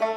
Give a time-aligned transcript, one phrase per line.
[0.00, 0.08] Mời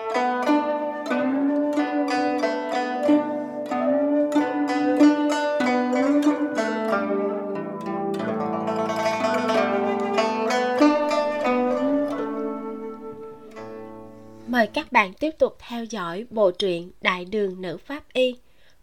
[14.73, 18.35] các bạn tiếp tục theo dõi bộ truyện Đại đường nữ pháp y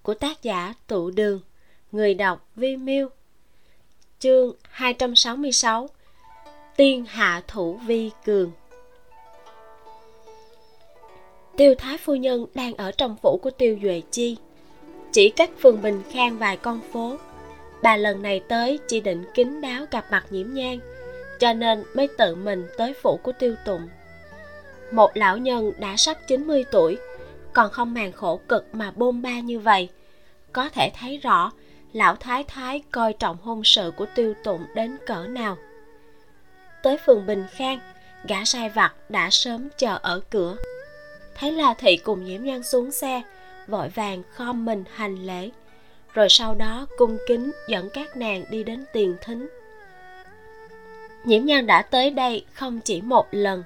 [0.03, 1.41] của tác giả Tụ Đường,
[1.93, 3.09] người đọc Vi Miu.
[4.19, 5.89] Chương 266
[6.77, 8.53] Tiên hạ thủ vi cường
[11.61, 14.37] Tiêu Thái Phu Nhân đang ở trong phủ của Tiêu Duệ Chi.
[15.13, 17.17] Chỉ cách phường Bình Khang vài con phố.
[17.83, 20.79] Bà lần này tới chỉ định kính đáo gặp mặt nhiễm nhang
[21.39, 23.89] Cho nên mới tự mình tới phủ của Tiêu Tụng
[24.91, 26.99] một lão nhân đã sắp 90 tuổi,
[27.53, 29.89] còn không màng khổ cực mà bôn ba như vậy.
[30.53, 31.53] Có thể thấy rõ,
[31.93, 35.57] lão thái thái coi trọng hôn sự của tiêu tụng đến cỡ nào.
[36.83, 37.79] Tới phường bình khang,
[38.29, 40.57] gã sai vặt đã sớm chờ ở cửa
[41.41, 43.23] thấy là thị cùng nhiễm nhan xuống xe,
[43.67, 45.51] vội vàng khom mình hành lễ.
[46.15, 49.49] Rồi sau đó cung kính dẫn các nàng đi đến tiền thính.
[51.25, 53.65] Nhiễm nhan đã tới đây không chỉ một lần.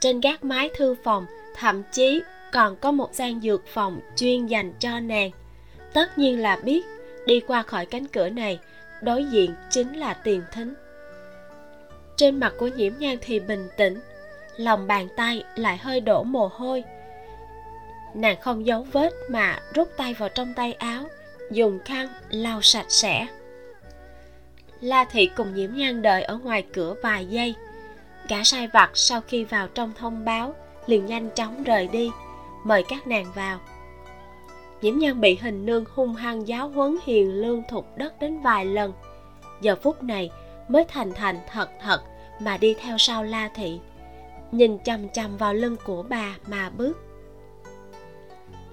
[0.00, 4.72] Trên gác mái thư phòng, thậm chí còn có một gian dược phòng chuyên dành
[4.78, 5.30] cho nàng.
[5.92, 6.86] Tất nhiên là biết,
[7.26, 8.58] đi qua khỏi cánh cửa này,
[9.02, 10.74] đối diện chính là tiền thính.
[12.16, 14.00] Trên mặt của nhiễm nhan thì bình tĩnh,
[14.56, 16.84] lòng bàn tay lại hơi đổ mồ hôi
[18.18, 21.04] nàng không giấu vết mà rút tay vào trong tay áo,
[21.50, 23.26] dùng khăn lau sạch sẽ.
[24.80, 27.54] La thị cùng nhiễm nhan đợi ở ngoài cửa vài giây.
[28.28, 30.54] Cả sai vặt sau khi vào trong thông báo
[30.86, 32.10] liền nhanh chóng rời đi,
[32.64, 33.60] mời các nàng vào.
[34.82, 38.64] Nhiễm nhân bị hình nương hung hăng giáo huấn hiền lương thục đất đến vài
[38.64, 38.92] lần.
[39.60, 40.30] Giờ phút này
[40.68, 42.00] mới thành thành thật thật
[42.40, 43.80] mà đi theo sau la thị,
[44.52, 47.07] nhìn chằm chằm vào lưng của bà mà bước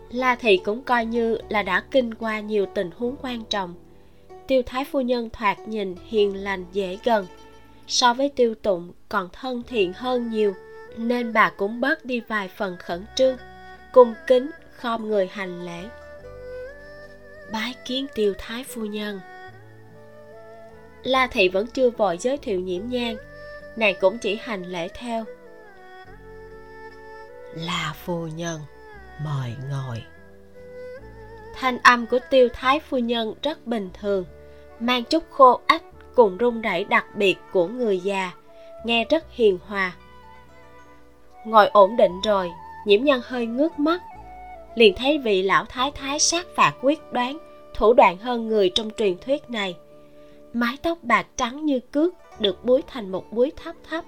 [0.10, 3.76] la thị cũng coi như là đã kinh qua nhiều tình huống quan trọng.
[4.48, 7.28] Tiêu thái phu nhân thoạt nhìn hiền lành dễ gần.
[7.88, 10.54] So với tiêu tụng còn thân thiện hơn nhiều,
[10.98, 13.38] nên bà cũng bớt đi vài phần khẩn trương,
[13.92, 15.84] cung kính khom người hành lễ.
[17.52, 19.20] Bái kiến tiêu thái phu nhân.
[21.04, 23.16] La thị vẫn chưa vội giới thiệu nhiễm nhang
[23.76, 25.26] nàng cũng chỉ hành lễ theo.
[27.54, 28.62] Là phu nhân
[29.24, 30.04] mời ngồi.
[31.56, 34.26] Thanh âm của tiêu thái phu nhân rất bình thường,
[34.80, 35.84] mang chút khô ách
[36.16, 38.32] cùng rung rẩy đặc biệt của người già,
[38.86, 39.96] nghe rất hiền hòa.
[41.46, 42.52] Ngồi ổn định rồi,
[42.86, 44.02] nhiễm nhân hơi ngước mắt,
[44.76, 47.38] liền thấy vị lão thái thái sát phạt quyết đoán,
[47.74, 49.78] thủ đoạn hơn người trong truyền thuyết này.
[50.54, 54.06] Mái tóc bạc trắng như cước, được búi thành một búi thấp thấp.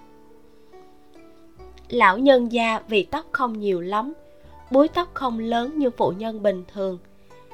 [1.90, 4.14] Lão nhân gia vì tóc không nhiều lắm
[4.72, 7.00] búi tóc không lớn như phụ nhân bình thường.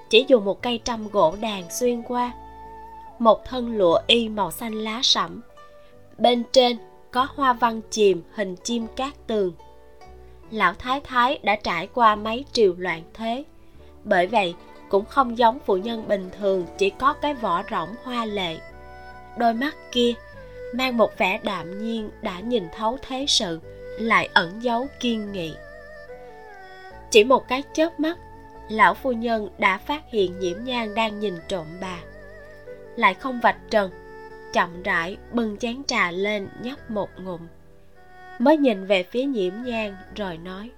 [0.10, 2.32] Chỉ dùng một cây trăm gỗ đàn xuyên qua.
[3.20, 5.42] Một thân lụa y màu xanh lá sẫm.
[6.18, 6.78] Bên trên
[7.12, 9.54] có hoa văn chìm, hình chim cát tường.
[10.52, 13.44] Lão thái thái đã trải qua mấy triều loạn thế.
[14.04, 14.56] Bởi vậy,
[14.90, 18.58] cũng không giống phụ nhân bình thường, chỉ có cái vỏ rỗng hoa lệ.
[19.38, 20.14] Đôi mắt kia
[20.74, 23.60] mang một vẻ đạm nhiên đã nhìn thấu thế sự,
[24.00, 25.54] lại ẩn giấu kiên nghị
[27.14, 28.18] chỉ một cái chớp mắt
[28.70, 31.98] lão phu nhân đã phát hiện nhiễm nhang đang nhìn trộm bà.
[32.96, 33.92] Lại không vạch trần
[34.54, 37.42] chậm rãi bưng chén trà lên nhấp một ngụm.
[38.40, 40.72] Mới nhìn về phía nhiễm nhang rồi nói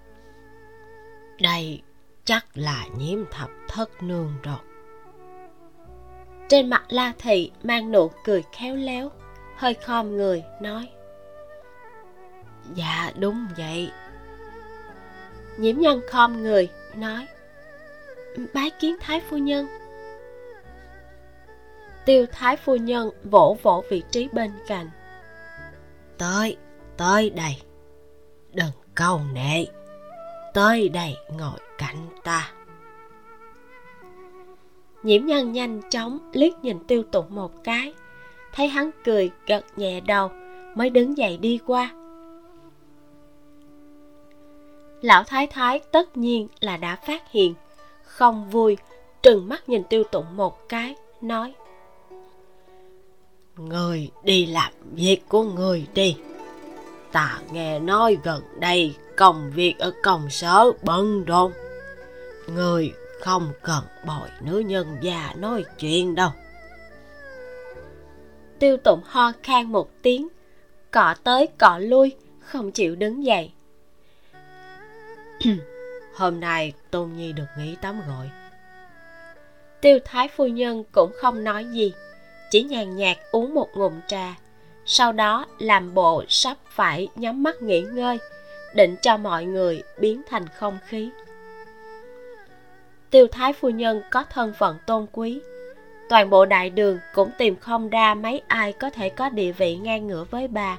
[1.41, 1.81] đây
[2.25, 4.59] chắc là nhiễm thập thất nương rồi.
[6.49, 9.11] Trên mặt la thị mang nụ cười khéo léo
[9.55, 10.89] hơi khom người nói
[12.73, 13.91] dạ đúng vậy
[15.57, 17.27] nhiễm nhân khom người nói
[18.53, 19.67] bái kiến thái phu nhân.
[22.05, 24.89] Tiêu thái phu nhân vỗ vỗ vị trí bên cạnh.
[26.17, 26.57] Tới
[26.97, 27.55] tới đây
[28.53, 29.65] đừng câu nệ
[30.53, 32.51] tới đây ngồi cạnh ta.
[35.03, 37.93] Nhiễm nhân nhanh chóng liếc nhìn tiêu tụng một cái
[38.53, 40.31] thấy hắn cười gật nhẹ đầu
[40.75, 41.91] mới đứng dậy đi qua
[45.01, 47.53] lão thái thái tất nhiên là đã phát hiện.
[48.03, 48.77] Không vui
[49.23, 51.53] trừng mắt nhìn tiêu tụng một cái nói.
[53.57, 56.17] Người đi làm việc của người đi.
[57.11, 61.51] Ta nghe nói gần đây công việc ở công sở bận rộn.
[62.47, 66.29] Người không cần bồi nữ nhân già nói chuyện đâu.
[68.59, 70.27] Tiêu tụng ho khan một tiếng.
[70.91, 73.51] Cọ tới cọ lui không chịu đứng dậy
[76.15, 78.29] Hôm nay Tôn Nhi được nghỉ tắm gội
[79.81, 81.93] Tiêu thái phu nhân cũng không nói gì,
[82.51, 84.35] Chỉ nhàn nhạt uống một ngụm trà,
[84.85, 88.17] Sau đó làm bộ sắp phải nhắm mắt nghỉ ngơi,
[88.73, 91.09] Định cho mọi người biến thành không khí.
[93.09, 95.41] Tiêu thái phu nhân có thân phận tôn quý,
[96.09, 99.75] Toàn bộ đại đường cũng tìm không ra mấy ai có thể có địa vị
[99.75, 100.77] ngang ngửa với bà.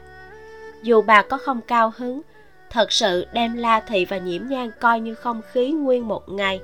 [0.82, 2.22] Dù bà có không cao hứng
[2.70, 6.60] thật sự đem la thị và nhiễm nhan coi như không khí nguyên một ngày,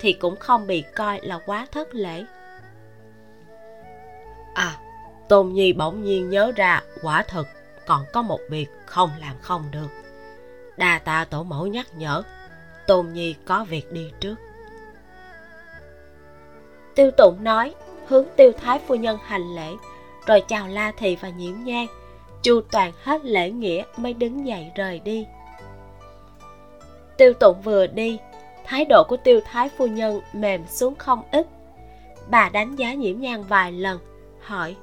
[0.00, 2.24] thì cũng không bị coi là quá thất lễ.
[4.54, 4.76] À
[5.28, 7.44] tôn nhi bỗng nhiên nhớ ra, quả thật
[7.86, 9.88] còn có một việc không làm không được.
[10.76, 12.22] Đa tạ tổ mẫu nhắc nhở,
[12.86, 14.34] tôn nhi có việc đi trước.
[16.94, 17.74] Tiêu tụng nói,
[18.06, 19.70] hướng tiêu thái phu nhân hành lễ,
[20.26, 21.86] rồi chào la thị và nhiễm nhan.
[22.42, 25.26] Chu toàn hết lễ nghĩa mới đứng dậy rời đi
[27.16, 28.18] tiêu tụng vừa đi,
[28.64, 31.46] thái độ của tiêu thái phu nhân mềm xuống không ít.
[32.30, 33.98] Bà đánh giá nhiễm nhan vài lần,
[34.40, 34.76] hỏi,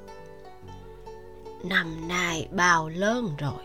[1.64, 3.64] năm nay bao lớn rồi?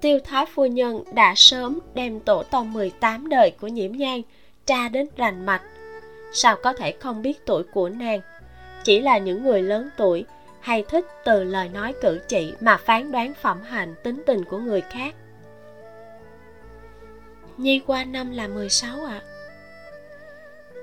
[0.00, 4.22] Tiêu thái phu nhân đã sớm đem tổ tông 18 đời của nhiễm nhan
[4.66, 5.62] tra đến rành mạch.
[6.32, 8.20] Sao có thể không biết tuổi của nàng?
[8.84, 10.24] Chỉ là những người lớn tuổi,
[10.60, 14.58] hay thích từ lời nói cử chỉ mà phán đoán phẩm hạnh tính tình của
[14.58, 15.14] người khác.
[17.58, 19.20] Nhi qua năm là 16 ạ.
[19.24, 19.26] À.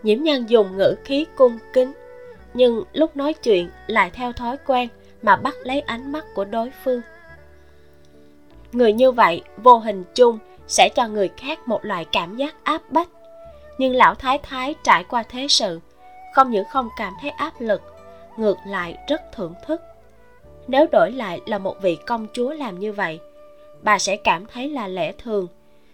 [0.04, 1.92] Nhiễm nhân dùng ngữ khí cung kính,
[2.54, 4.90] nhưng lúc nói chuyện lại theo thói quen
[5.22, 7.02] mà bắt lấy ánh mắt của đối phương.
[8.72, 12.82] Người như vậy vô hình chung sẽ cho người khác một loại cảm giác áp
[12.90, 13.10] bách.
[13.78, 15.80] Nhưng lão thái thái trải qua thế sự,
[16.36, 17.82] không những không cảm thấy áp lực,
[18.38, 19.82] ngược lại rất thưởng thức.
[20.68, 23.20] Nếu đổi lại là một vị công chúa làm như vậy,
[23.82, 25.48] bà sẽ cảm thấy là lẽ thường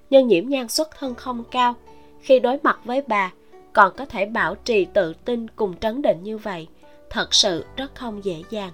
[0.09, 1.73] nhưng nhiễm nhan xuất thân không cao.
[2.19, 3.31] Khi đối mặt với bà,
[3.73, 6.67] còn có thể bảo trì tự tin cùng trấn định như vậy.
[7.09, 8.71] Thật sự rất không dễ dàng.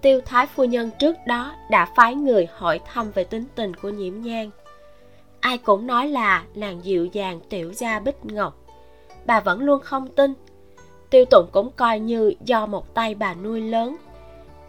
[0.00, 3.88] Tiêu thái phu nhân trước đó đã phái người hỏi thăm về tính tình của
[3.88, 4.50] nhiễm nhan.
[5.40, 8.56] Ai cũng nói là nàng dịu dàng, tiểu gia bích ngọc.
[9.26, 10.34] Bà vẫn luôn không tin.
[11.10, 13.96] Tiêu tụng cũng coi như do một tay bà nuôi lớn.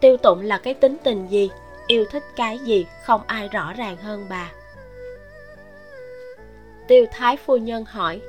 [0.00, 1.50] Tiêu tụng là cái tính tình gì?
[1.86, 4.52] Yêu thích cái gì không ai rõ ràng hơn bà.
[6.88, 8.20] Tiêu thái phu nhân hỏi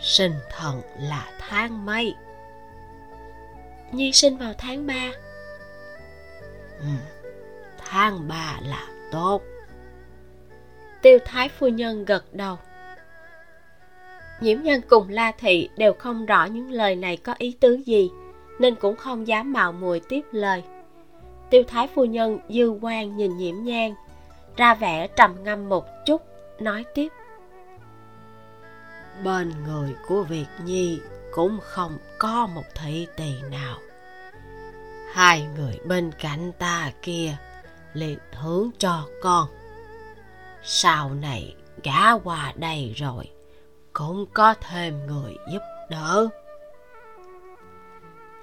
[0.00, 2.14] sinh thần là tháng mấy
[3.92, 5.12] nhi sinh vào tháng ba.
[6.80, 6.86] Ừ,
[7.78, 9.42] tháng ba là tốt.
[11.02, 12.56] Tiêu thái phu nhân gật đầu.
[14.40, 18.10] Nhiễm nhân cùng la thị đều không rõ những lời này có ý tứ gì
[18.58, 20.62] nên cũng không dám mạo muội tiếp lời
[21.50, 23.94] tiêu thái phu nhân dư quan nhìn nhiễm nhang
[24.56, 26.22] ra vẻ trầm ngâm một chút
[26.60, 27.08] nói tiếp.
[29.24, 31.00] Bên người của việt nhi
[31.32, 33.78] cũng không có một thị tỳ nào.
[35.12, 37.36] Hai người bên cạnh ta kia
[37.92, 39.48] liền hướng cho con.
[40.62, 43.30] Sau này gả qua đây rồi
[43.92, 46.28] cũng có thêm người giúp đỡ.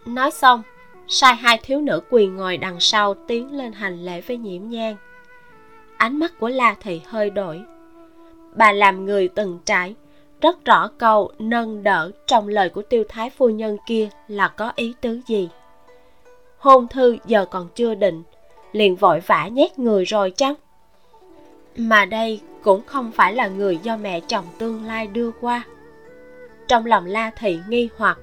[0.06, 0.64] Nói xong
[1.08, 4.96] sai hai thiếu nữ quỳ ngồi đằng sau tiến lên hành lễ với nhiễm nhang
[5.98, 7.64] ánh mắt của la thị hơi đổi.
[8.56, 9.96] Bà làm người từng trải,
[10.42, 14.72] rất rõ câu nâng đỡ trong lời của tiêu thái phu nhân kia là có
[14.76, 15.50] ý tứ gì.
[16.58, 18.24] Hôn thư giờ còn chưa định,
[18.72, 20.54] liền vội vã nhét người rồi chăng?
[21.78, 25.64] Mà đây cũng không phải là người do mẹ chồng tương lai đưa qua.
[26.68, 28.18] Trong lòng la thị nghi hoặc,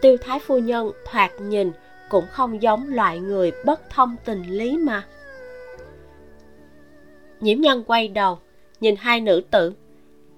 [0.00, 1.72] tiêu thái phu nhân thoạt nhìn
[2.10, 5.06] cũng không giống loại người bất thông tình lý mà.
[7.40, 8.38] Nhiễm nhân quay đầu,
[8.80, 9.72] nhìn hai nữ tử.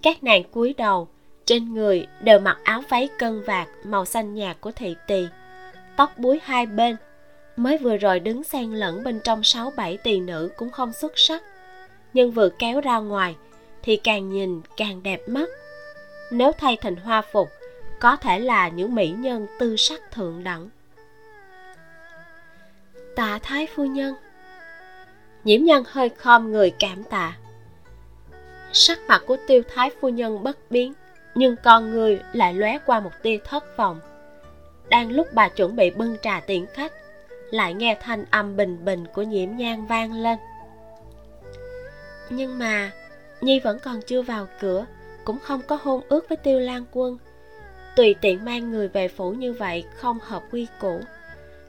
[0.03, 1.09] Các nàng cúi đầu,
[1.45, 5.27] trên người đều mặc áo váy cân vạt màu xanh nhạt của thị tỳ,
[5.97, 6.97] tóc búi hai bên.
[7.57, 11.13] Mới vừa rồi đứng xen lẫn bên trong sáu bảy tỳ nữ cũng không xuất
[11.17, 11.43] sắc,
[12.13, 13.37] nhưng vừa kéo ra ngoài
[13.83, 15.49] thì càng nhìn càng đẹp mắt.
[16.31, 17.49] Nếu thay thành hoa phục,
[18.01, 20.69] có thể là những mỹ nhân tư sắc thượng đẳng
[23.17, 24.15] tạ thái phu nhân.
[25.45, 27.37] Nhiễm nhân hơi khom người cảm tạ.
[28.73, 30.93] Sắc mặt của tiêu thái phu nhân bất biến,
[31.35, 34.01] nhưng con người lại lóe qua một tia thất vọng.
[34.89, 36.93] Đang lúc bà chuẩn bị bưng trà tiễn khách,
[37.51, 40.39] lại nghe thanh âm bình bình của nhiễm nhan vang lên.
[42.31, 42.91] Nhưng mà,
[43.41, 44.87] nhi vẫn còn chưa vào cửa,
[45.25, 47.19] cũng không có hôn ước với tiêu lan quân.
[47.97, 51.01] Tùy tiện mang người về phủ như vậy không hợp quy củ.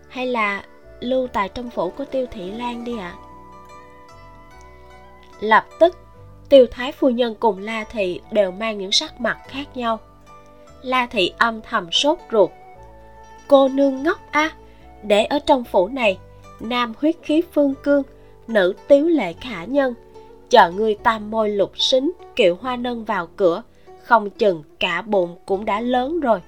[0.09, 0.63] Hay là
[1.03, 3.15] lưu tại trong phủ của tiêu thị lan đi ạ.
[3.17, 3.23] À?
[5.43, 5.97] lập tức,
[6.49, 9.99] tiêu thái phu nhân cùng la thị đều mang những sắc mặt khác nhau.
[10.81, 12.49] La thị âm thầm sốt ruột.
[13.47, 14.51] Cô nương ngốc a,
[15.03, 16.17] để ở trong phủ này,
[16.59, 18.03] nam huyết khí phương cương,
[18.47, 19.93] nữ tiếu lệ khả nhân,
[20.49, 23.61] chờ người tam môi lục xính kiệu hoa nâng vào cửa,
[24.03, 26.41] không chừng cả bụng cũng đã lớn rồi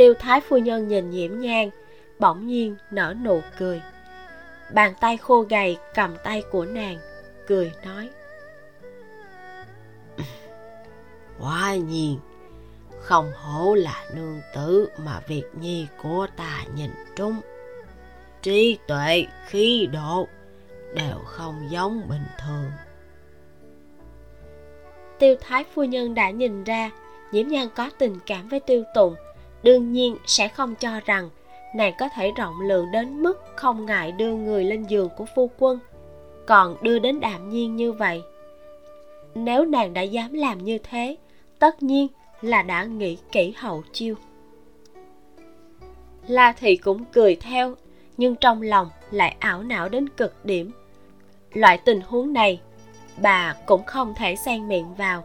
[0.00, 1.70] tiêu thái phu nhân nhìn nhiễm nhang
[2.18, 3.82] bỗng nhiên nở nụ cười.
[4.74, 6.98] Bàn tay khô gầy cầm tay của nàng
[7.46, 8.10] cười nói.
[11.40, 12.18] Quả nhiên
[13.00, 17.40] Không hổ là nương tử Mà việc nhi của ta nhìn trúng.
[18.42, 20.28] Trí tuệ, khí độ
[20.94, 22.70] Đều không giống bình thường.
[25.18, 26.90] Tiêu thái phu nhân đã nhìn ra
[27.32, 29.14] Nhiễm nhan có tình cảm với tiêu tùng
[29.62, 31.30] Đương nhiên sẽ không cho rằng
[31.74, 35.50] Nàng có thể rộng lượng đến mức Không ngại đưa người lên giường của phu
[35.58, 35.78] quân,
[36.46, 38.22] Còn đưa đến đạm nhiên như vậy.
[39.34, 41.16] Nếu nàng đã dám làm như thế,
[41.58, 42.06] tất nhiên
[42.40, 44.14] là đã nghĩ kỹ hậu chiêu.
[46.26, 47.74] La thị cũng cười theo,
[48.16, 50.70] nhưng trong lòng lại ảo não đến cực điểm.
[51.52, 52.60] Loại tình huống này,
[53.22, 55.24] bà cũng không thể xen miệng vào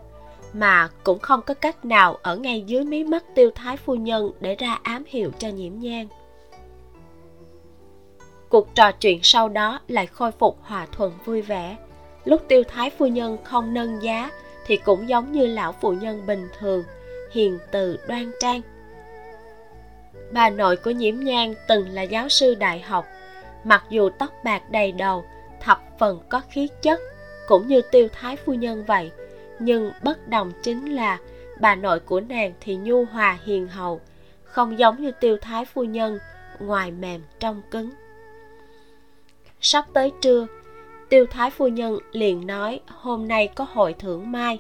[0.56, 4.32] mà cũng không có cách nào ở ngay dưới mí mắt tiêu thái phu nhân
[4.40, 6.08] để ra ám hiệu cho nhiễm nhang.
[8.50, 11.78] Cuộc trò chuyện sau đó lại khôi phục hòa thuận vui vẻ.
[12.26, 14.32] Lúc tiêu thái phu nhân không nâng giá
[14.66, 16.84] thì cũng giống như lão phụ nhân bình thường,
[17.32, 18.62] hiền từ đoan trang.
[20.32, 23.06] Bà nội của nhiễm nhang từng là giáo sư đại học.
[23.64, 25.26] Mặc dù tóc bạc đầy đầu,
[25.62, 27.00] thập phần có khí chất,
[27.48, 29.12] cũng như tiêu thái phu nhân vậy
[29.60, 31.18] nhưng bất đồng chính là
[31.60, 34.02] bà nội của nàng thì nhu hòa hiền hậu,
[34.44, 36.20] không giống như tiêu thái phu nhân
[36.60, 37.90] ngoài mềm trong cứng.
[39.62, 40.48] Sắp tới trưa,
[41.10, 44.60] tiêu thái phu nhân liền nói hôm nay có hội thưởng mai,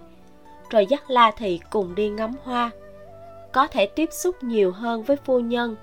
[0.69, 2.71] rồi dắt la thị cùng đi ngắm hoa.
[3.51, 5.75] Có thể tiếp xúc nhiều hơn với phu nhân,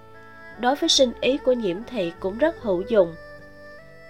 [0.58, 3.14] đối với sinh ý của nhiễm thị cũng rất hữu dụng.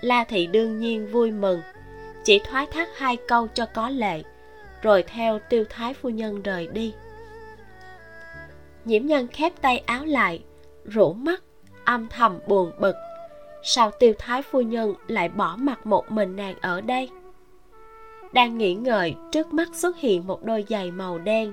[0.00, 1.60] La thị đương nhiên vui mừng,
[2.24, 4.22] chỉ thoái thác hai câu cho có lệ
[4.82, 6.94] rồi theo tiêu thái phu nhân rời đi.
[8.84, 10.42] Nhiễm nhân khép tay áo lại
[10.84, 11.42] rũ mắt,
[11.84, 12.96] âm thầm buồn bực.
[13.62, 17.10] Sao tiêu thái phu nhân lại bỏ mặt một mình nàng ở đây?
[18.32, 21.52] Đang nghĩ ngợi, trước mắt xuất hiện một đôi giày màu đen.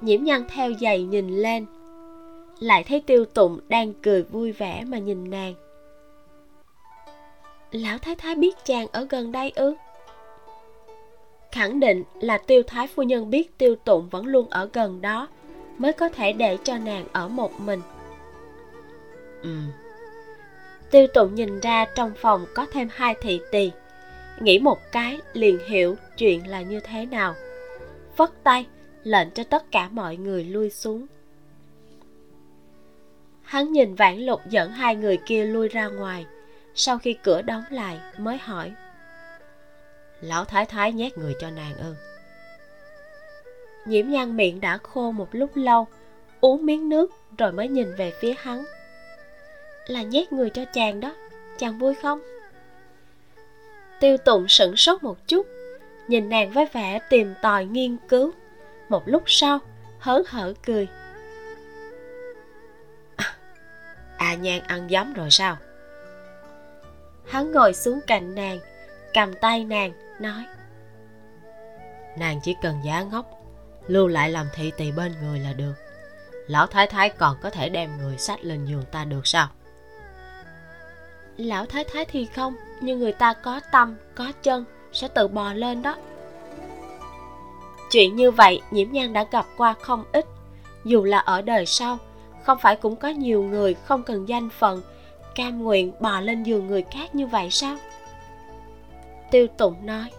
[0.00, 1.66] Nhiễm nhân theo giày nhìn lên,
[2.60, 5.54] lại thấy tiêu tụng đang cười vui vẻ mà nhìn nàng.
[7.70, 9.74] Lão thái thái biết chàng ở gần đây ư?
[11.52, 15.28] Khẳng định là tiêu thái phu nhân biết tiêu tụng vẫn luôn ở gần đó
[15.78, 17.80] mới có thể để cho nàng ở một mình.
[19.42, 19.56] Ừ.
[20.90, 23.70] Tiêu tụng nhìn ra trong phòng có thêm hai thị tỳ.
[24.40, 27.34] Nghĩ một cái liền hiểu chuyện là như thế nào.
[28.16, 28.66] Phất tay
[29.02, 31.06] lệnh cho tất cả mọi người lui xuống.
[33.42, 36.26] Hắn nhìn vãn lục dẫn hai người kia lui ra ngoài
[36.74, 38.72] sau khi cửa đóng lại mới hỏi
[40.20, 41.94] lão thái thái nhét người cho nàng ư.
[43.84, 45.86] Nhiễm nhan miệng đã khô một lúc lâu
[46.40, 48.64] uống miếng nước rồi mới nhìn về phía hắn.
[49.86, 51.14] Là nhét người cho chàng đó
[51.58, 52.20] chàng vui không?
[54.00, 55.46] Tiêu tụng sửng sốt một chút
[56.08, 58.32] nhìn nàng với vẻ tìm tòi nghiên cứu.
[58.88, 59.58] Một lúc sau
[59.98, 60.88] hớn hở cười.
[63.16, 63.36] À,
[64.16, 65.56] à nhan ăn giấm rồi sao?
[67.26, 68.58] Hắn ngồi xuống cạnh nàng
[69.14, 70.44] cầm tay nàng nói.
[72.18, 73.40] Nàng chỉ cần giá ngốc
[73.86, 75.74] lưu lại làm thị tỳ bên người là được.
[76.46, 79.48] Lão thái thái còn có thể đem người sách lên giường ta được sao?
[81.36, 85.52] Lão thái thái thì không nhưng người ta có tâm có chân sẽ tự bò
[85.52, 85.96] lên đó.
[87.90, 90.26] Chuyện như vậy nhiễm nhan đã gặp qua không ít.
[90.84, 91.98] Dù là ở đời sau
[92.44, 94.82] không phải cũng có nhiều người không cần danh phận
[95.34, 97.76] cam nguyện bò lên giường người khác như vậy sao
[99.30, 100.10] tiêu tụng nói.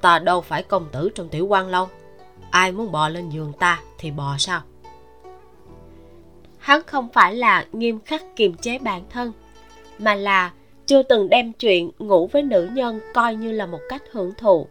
[0.00, 1.88] Ta đâu phải công tử trong tiểu quan lâu.
[2.50, 4.60] Ai muốn bò lên giường ta thì bò sao?
[6.58, 9.32] Hắn không phải là nghiêm khắc kiềm chế bản thân
[9.98, 10.52] mà là
[10.86, 14.68] chưa từng đem chuyện ngủ với nữ nhân coi như là một cách hưởng thụ.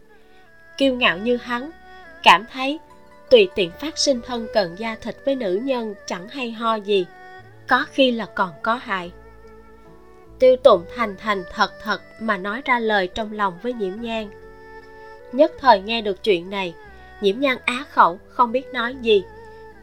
[0.78, 1.72] Kiêu ngạo như hắn
[2.24, 2.80] cảm thấy
[3.30, 7.06] tùy tiện phát sinh thân cần da thịt với nữ nhân chẳng hay ho gì
[7.68, 9.12] có khi là còn có hại
[10.40, 14.30] tiêu tụng thành thành thật thật mà nói ra lời trong lòng với nhiễm nhan.
[15.32, 16.74] Nhất thời nghe được chuyện này
[17.22, 19.24] nhiễm nhan á khẩu không biết nói gì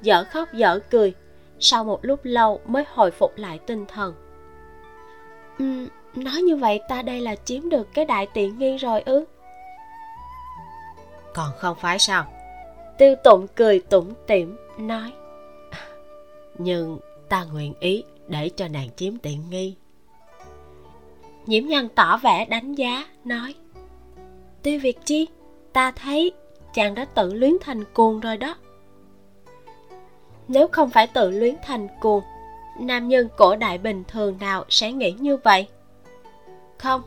[0.02, 1.14] dở khóc dở cười
[1.60, 4.14] sau một lúc lâu mới hồi phục lại tinh thần.
[6.14, 9.24] Nói như vậy ta đây là chiếm được cái đại tiện nghi rồi ư?
[11.34, 12.32] Còn không phải sao?
[12.98, 15.12] Tiêu tụng cười tủm tỉm nói.
[16.58, 19.74] Nhưng ta nguyện ý để cho nàng chiếm tiện nghi
[21.46, 23.54] nhiễm nhân tỏ vẻ đánh giá, nói
[24.62, 25.28] tiêu việt chi,
[25.72, 26.32] ta thấy
[26.74, 28.54] chàng đã tự luyến thành cuồng rồi đó.
[30.48, 32.22] Nếu không phải tự luyến thành cuồng,
[32.80, 35.68] nam nhân cổ đại bình thường nào sẽ nghĩ như vậy?
[36.78, 37.02] Không,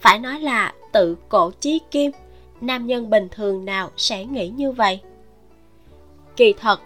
[0.00, 2.12] phải nói là tự cổ chí kim,
[2.60, 5.00] nam nhân bình thường nào sẽ nghĩ như vậy?
[6.36, 6.80] Kỳ thật,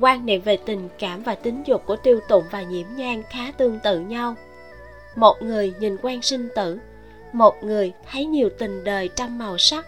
[0.00, 3.52] quan niệm về tình cảm và tính dục của tiêu tụng và nhiễm nhang khá
[3.56, 4.34] tương tự nhau
[5.16, 6.78] một người nhìn quan sinh tử
[7.32, 9.86] một người thấy nhiều tình đời trăm màu sắc.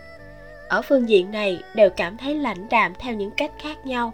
[0.68, 4.12] Ở phương diện này đều cảm thấy lãnh đạm theo những cách khác nhau.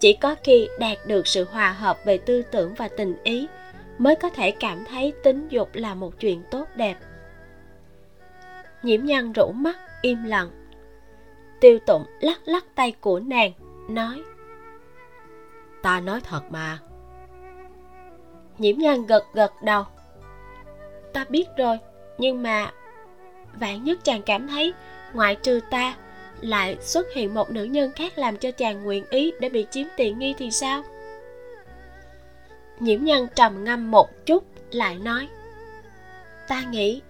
[0.00, 3.46] Chỉ có khi đạt được sự hòa hợp về tư tưởng và tình ý
[3.98, 6.96] mới có thể cảm thấy tính dục là một chuyện tốt đẹp.
[8.82, 10.50] Nhiễm nhân rũ mắt im lặng.
[11.60, 13.52] Tiêu tụng lắc lắc tay của nàng
[13.88, 14.22] nói
[15.82, 16.78] ta nói thật mà.
[18.58, 19.84] Nhiễm nhân gật gật đầu
[21.16, 21.78] ta biết rồi.
[22.18, 22.70] Nhưng mà
[23.60, 24.74] vạn nhất chàng cảm thấy
[25.12, 25.96] ngoại trừ ta
[26.40, 29.86] lại xuất hiện một nữ nhân khác làm cho chàng nguyện ý để bị chiếm
[29.96, 30.82] tiện nghi thì sao?
[32.80, 35.28] Nhiễm nhân trầm ngâm một chút, lại nói,
[36.48, 37.02] ta nghĩ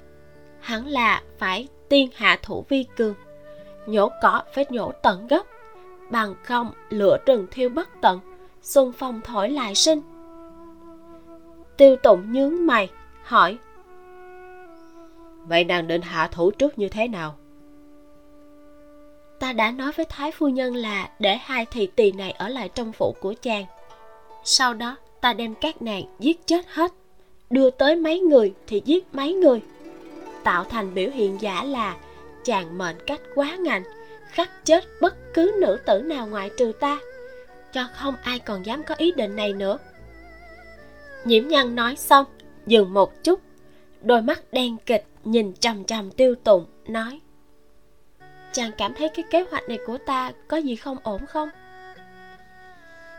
[0.60, 3.14] hẳn là phải tiên hạ thủ vi cường,
[3.86, 5.46] nhổ cỏ phải nhổ tận gốc,
[6.10, 8.20] bằng không lửa rừng thiêu bất tận
[8.62, 10.02] xuân phong thổi lại sinh.
[11.76, 12.90] Tiêu tụng nhướng mày,
[13.22, 13.58] hỏi
[15.48, 17.36] vậy nàng định hạ thủ trước như thế nào?
[19.40, 22.68] Ta đã nói với thái phu nhân là để hai thị tỳ này ở lại
[22.68, 23.64] trong phủ của chàng.
[24.44, 26.92] Sau đó, ta đem các nàng giết chết hết.
[27.50, 29.62] Đưa tới mấy người thì giết mấy người.
[30.44, 31.96] Tạo thành biểu hiện giả là
[32.44, 33.82] chàng mệnh cách quá ngành
[34.30, 36.98] khắc chết bất cứ nữ tử nào ngoại trừ ta.
[37.72, 39.78] Cho không ai còn dám có ý định này nữa.
[41.24, 42.24] Nhiễm nhân nói xong,
[42.66, 43.40] dừng một chút,
[44.02, 47.20] đôi mắt đen kịch nhìn chằm chằm tiêu tụng, nói,
[48.52, 51.48] chàng cảm thấy cái kế hoạch này của ta có gì không ổn không?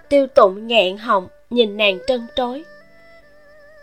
[0.09, 2.63] Tiêu tụng nghẹn họng, nhìn nàng trân trối.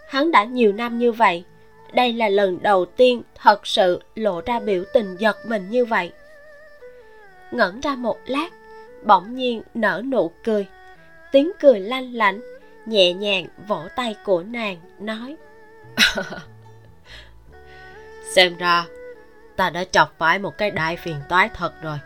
[0.08, 1.44] Hắn đã nhiều năm như vậy,
[1.92, 6.12] đây là lần đầu tiên thật sự lộ ra biểu tình giật mình như vậy.
[7.50, 8.48] Ngẩn ra một lát,
[9.02, 10.66] bỗng nhiên nở nụ cười,
[11.32, 12.40] tiếng cười lanh lảnh,
[12.87, 15.37] nhẹ nhàng vỗ tay của nàng, nói
[18.34, 18.87] xem ra
[19.56, 21.98] ta đã chọc phải một cái đại phiền toái thật rồi.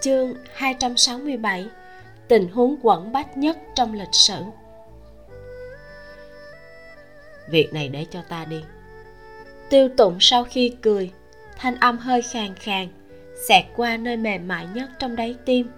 [0.00, 1.68] Chương 267
[2.28, 4.42] tình huống quẩn bách nhất trong lịch sử.
[7.48, 8.64] Việc này để cho ta đi.
[9.70, 11.12] Tiêu tụng sau khi cười
[11.56, 12.88] thanh âm hơi khàn khàn
[13.48, 15.70] xẹt qua nơi mềm mại nhất trong đáy tim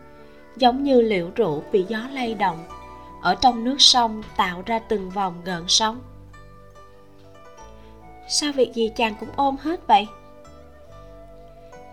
[0.57, 2.67] giống như liễu rũ bị gió lay động
[3.23, 6.01] ở trong nước sông tạo ra từng vòng gợn sóng
[8.29, 10.07] sao việc gì chàng cũng ôm hết vậy?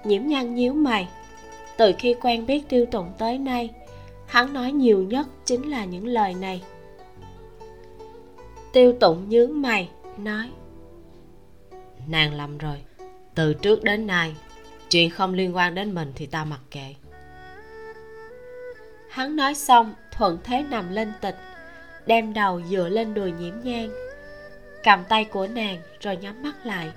[0.04, 1.08] Nhiễm nhân nhíu mày.
[1.78, 3.70] Từ khi quen biết tiêu tụng tới nay
[4.26, 6.64] hắn nói nhiều nhất chính là những lời này.
[8.74, 10.50] Tiêu tụng nhướng mày nói
[12.08, 12.78] nàng lầm rồi.
[13.36, 14.36] Từ trước đến nay
[14.90, 16.96] chuyện không liên quan đến mình thì ta mặc kệ.
[19.10, 21.36] Hắn nói xong thuận thế nằm lên tịch
[22.06, 23.90] đem đầu dựa lên đùi nhiễm nhang
[24.84, 26.92] cầm tay của nàng rồi nhắm mắt lại.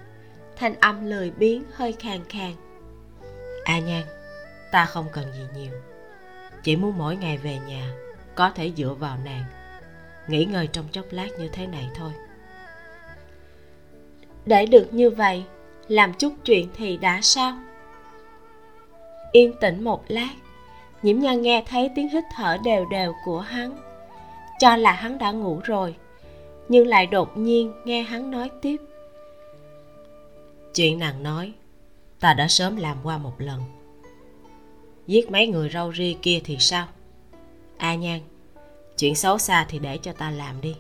[0.57, 2.53] Thanh âm lười biếng hơi khàn khàn.
[3.65, 4.03] A à nhan
[4.73, 5.73] ta không cần gì nhiều.
[6.63, 7.93] Chỉ muốn mỗi ngày về nhà
[8.35, 9.45] có thể dựa vào nàng.
[10.29, 12.13] Nghỉ ngơi trong chốc lát như thế này thôi.
[14.47, 15.45] Để được như vậy
[15.89, 17.57] làm chút chuyện thì đã sao?
[19.33, 20.31] Yên tĩnh một lát
[21.03, 23.79] nhiễm nhan nghe thấy tiếng hít thở đều đều của hắn.
[24.59, 25.97] Cho là hắn đã ngủ rồi
[26.73, 28.77] nhưng lại đột nhiên nghe hắn nói tiếp.
[30.75, 31.53] Chuyện nàng nói
[32.21, 33.61] ta đã sớm làm qua một lần.
[35.07, 36.87] Giết mấy người râu ria kia thì sao?
[37.77, 38.21] A nhan
[38.97, 40.75] chuyện xấu xa thì để cho ta làm đi.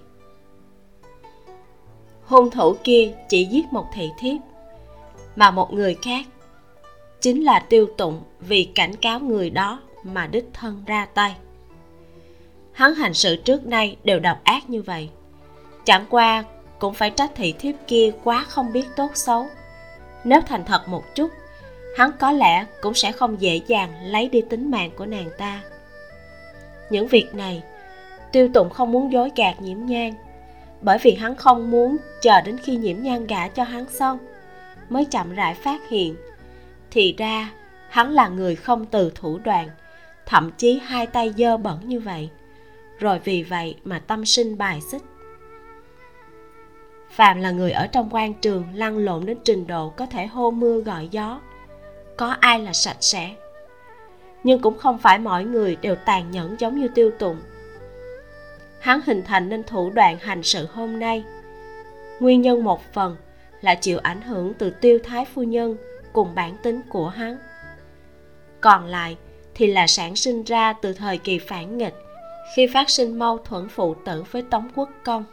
[2.25, 4.41] Hung thủ kia chỉ giết một thị thiếp
[5.37, 6.27] mà một người khác
[7.21, 11.37] chính là tiêu tụng vì cảnh cáo người đó mà đích thân ra tay.
[12.73, 15.11] Hắn hành sự trước nay đều độc ác như vậy
[15.85, 16.45] chẳng qua,
[16.79, 19.47] cũng phải trách thị thiếp kia quá không biết tốt xấu.
[20.25, 21.31] Nếu thành thật một chút,
[21.97, 25.63] hắn có lẽ cũng sẽ không dễ dàng lấy đi tính mạng của nàng ta.
[26.91, 27.63] Những việc này,
[28.33, 30.15] tiêu tụng không muốn dối gạt nhiễm nhang
[30.83, 34.19] bởi vì hắn không muốn chờ đến khi nhiễm nhan gả cho hắn xong
[34.89, 36.17] mới chậm rãi phát hiện.
[36.91, 37.53] Thì ra,
[37.89, 39.69] hắn là người không từ thủ đoạn,
[40.27, 42.31] thậm chí hai tay dơ bẩn như vậy.
[42.99, 45.03] Rồi vì vậy mà tâm sinh bài xích
[47.13, 50.51] phàm là người ở trong quan trường, lăn lộn đến trình độ có thể hô
[50.51, 51.41] mưa gọi gió.
[52.17, 53.35] Có ai là sạch sẽ?
[54.45, 57.37] Nhưng cũng không phải mọi người đều tàn nhẫn giống như tiêu tụng
[58.83, 61.25] hắn hình thành nên thủ đoạn hành sự hôm nay.
[62.21, 63.17] Nguyên nhân một phần
[63.61, 65.77] là chịu ảnh hưởng từ tiêu thái phu nhân
[66.13, 67.39] cùng bản tính của hắn.
[68.61, 69.17] Còn lại
[69.55, 71.95] thì là sản sinh ra từ thời kỳ phản nghịch,
[72.57, 75.25] khi phát sinh mâu thuẫn phụ tử với tống quốc công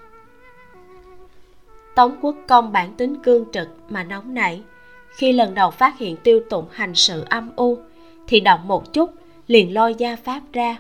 [2.00, 4.62] tống quốc công bản tính cương trực mà nóng nảy.
[5.10, 7.78] Khi lần đầu phát hiện tiêu tụng hành sự âm u,
[8.28, 9.10] thì động một chút,
[9.48, 10.78] liền lôi gia pháp ra.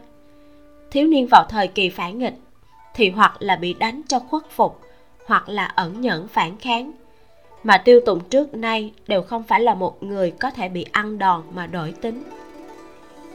[0.91, 2.33] Thiếu niên vào thời kỳ phản nghịch,
[2.95, 4.81] thì hoặc là bị đánh cho khuất phục,
[5.25, 6.91] hoặc là ẩn nhẫn phản kháng.
[7.63, 11.17] Mà tiêu tụng trước nay đều không phải là một người có thể bị ăn
[11.17, 12.23] đòn mà đổi tính.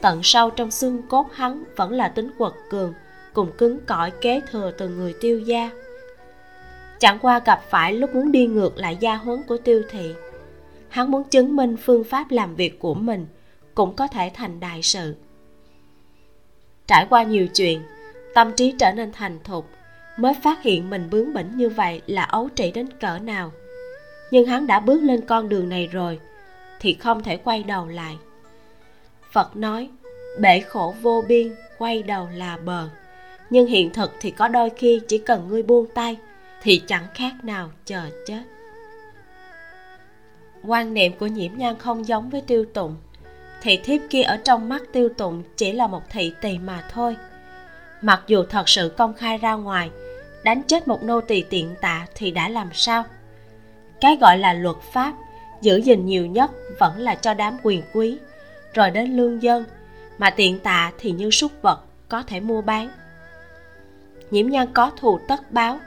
[0.01, 2.93] Tận sâu trong xương cốt hắn vẫn là tính quật cường,
[3.33, 5.71] cùng cứng cỏi kế thừa từ người tiêu gia
[7.05, 10.15] chẳng qua gặp phải lúc muốn đi ngược lại gia huấn của tiêu thị.
[10.89, 13.27] Hắn muốn chứng minh phương pháp làm việc của mình
[13.75, 15.15] cũng có thể thành đại sự.
[16.87, 17.83] Trải qua nhiều chuyện,
[18.35, 19.69] tâm trí trở nên thành thục,
[20.17, 23.53] mới phát hiện mình bướng bỉnh như vậy là ấu trĩ đến cỡ nào.
[24.31, 26.19] Nhưng hắn đã bước lên con đường này rồi,
[26.81, 28.19] thì không thể quay đầu lại.
[29.33, 29.89] Phật nói,
[30.41, 32.89] bể khổ vô biên, quay đầu là bờ.
[33.51, 36.19] Nhưng hiện thực thì có đôi khi chỉ cần ngươi buông tay
[36.65, 38.43] thì chẳng khác nào chờ chết.
[40.63, 42.97] Quan niệm của nhiễm nhan không giống với tiêu tụng.
[43.63, 47.17] Thị thiếp kia ở trong mắt tiêu tụng chỉ là một thị tỳ mà thôi.
[48.03, 49.91] Mặc dù thật sự công khai ra ngoài,
[50.45, 53.05] đánh chết một nô tỳ tiện tạ thì đã làm sao?
[54.01, 55.15] Cái gọi là luật pháp,
[55.61, 58.19] giữ gìn nhiều nhất vẫn là cho đám quyền quý,
[58.75, 59.65] rồi đến lương dân,
[60.19, 62.89] mà tiện tạ thì như súc vật, có thể mua bán.
[64.31, 65.81] Nhiễm nhân có thù tất báo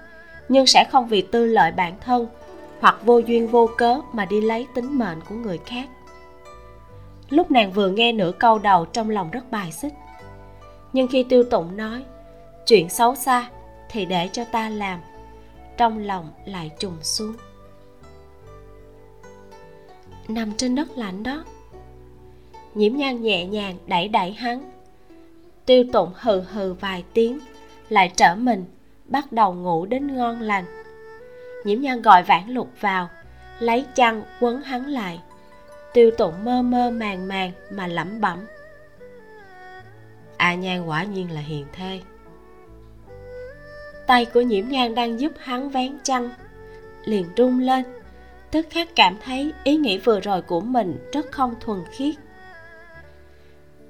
[0.49, 2.27] nhưng sẽ không vì tư lợi bản thân
[2.79, 5.89] hoặc vô duyên vô cớ mà đi lấy tính mệnh của người khác.
[7.29, 9.93] Lúc nàng vừa nghe nửa câu đầu trong lòng rất bài xích.
[10.93, 12.03] Nhưng khi tiêu tụng nói,
[12.65, 13.49] chuyện xấu xa
[13.89, 14.99] thì để cho ta làm,
[15.77, 17.33] trong lòng lại trùng xuống.
[20.27, 21.43] Nằm trên đất lạnh đó,
[22.75, 24.71] nhiễm nhan nhẹ nhàng đẩy đẩy hắn.
[25.65, 27.39] Tiêu tụng hừ hừ vài tiếng,
[27.89, 28.65] lại trở mình
[29.07, 30.65] bắt đầu ngủ đến ngon lành.
[31.63, 33.09] Nhiễm nhan gọi vãn lục vào,
[33.59, 35.21] lấy chăn quấn hắn lại.
[35.93, 38.39] Tiêu tụng mơ mơ màng màng mà lẩm bẩm.
[40.37, 42.01] A nhan quả nhiên là hiền thê.
[44.07, 46.29] Tay của nhiễm nhan đang giúp hắn vén chăn,
[47.05, 47.85] liền rung lên,
[48.51, 52.15] tức khắc cảm thấy ý nghĩ vừa rồi của mình rất không thuần khiết.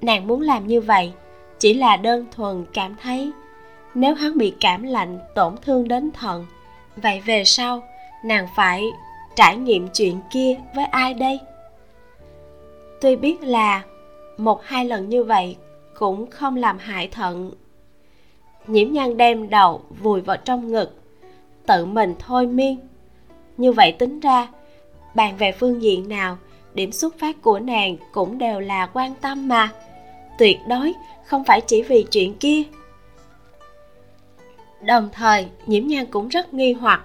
[0.02, 1.14] Nàng muốn làm như vậy
[1.60, 3.32] chỉ là đơn thuần cảm thấy
[3.98, 6.46] nếu hắn bị cảm lạnh, tổn thương đến thận
[6.96, 7.84] vậy về sau,
[8.24, 8.86] nàng phải
[9.36, 11.40] trải nghiệm chuyện kia với ai đây?
[13.02, 13.84] Tuy biết là
[14.38, 15.56] một hai lần như vậy
[15.94, 17.52] cũng không làm hại thận.
[18.68, 21.02] Nhiễm nhan đem đầu vùi vào trong ngực,
[21.66, 22.80] tự mình thôi miên.
[23.58, 24.48] Như vậy tính ra,
[25.16, 26.38] bàn về phương diện nào,
[26.74, 29.70] điểm xuất phát của nàng cũng đều là quan tâm mà.
[30.38, 30.94] Tuyệt đối
[31.26, 32.64] không phải chỉ vì chuyện kia
[34.82, 37.02] đồng thời, nhiễm nhan cũng rất nghi hoặc.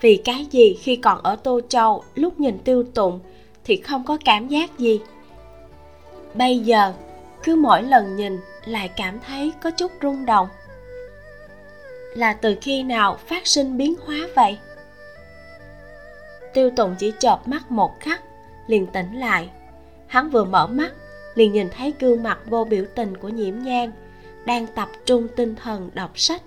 [0.00, 3.20] Vì cái gì khi còn ở tô châu, lúc nhìn tiêu tụng,
[3.64, 5.00] thì không có cảm giác gì?
[6.34, 6.92] Bây giờ,
[7.44, 10.48] cứ mỗi lần nhìn, lại cảm thấy có chút rung động.
[12.14, 14.58] Là từ khi nào phát sinh biến hóa vậy?
[16.54, 18.22] Tiêu tụng chỉ chợp mắt một khắc,
[18.66, 19.50] liền tỉnh lại.
[20.06, 20.92] Hắn vừa mở mắt,
[21.34, 23.92] liền nhìn thấy gương mặt vô biểu tình của nhiễm nhang
[24.44, 26.42] đang tập trung tinh thần đọc sách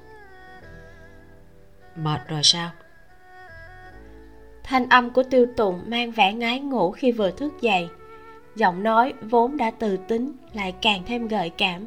[1.95, 2.71] mệt rồi sao?
[4.63, 7.87] Thanh âm của tiêu tùng mang vẻ ngái ngủ khi vừa thức dậy.
[8.55, 11.85] Giọng nói vốn đã từ tính, lại càng thêm gợi cảm.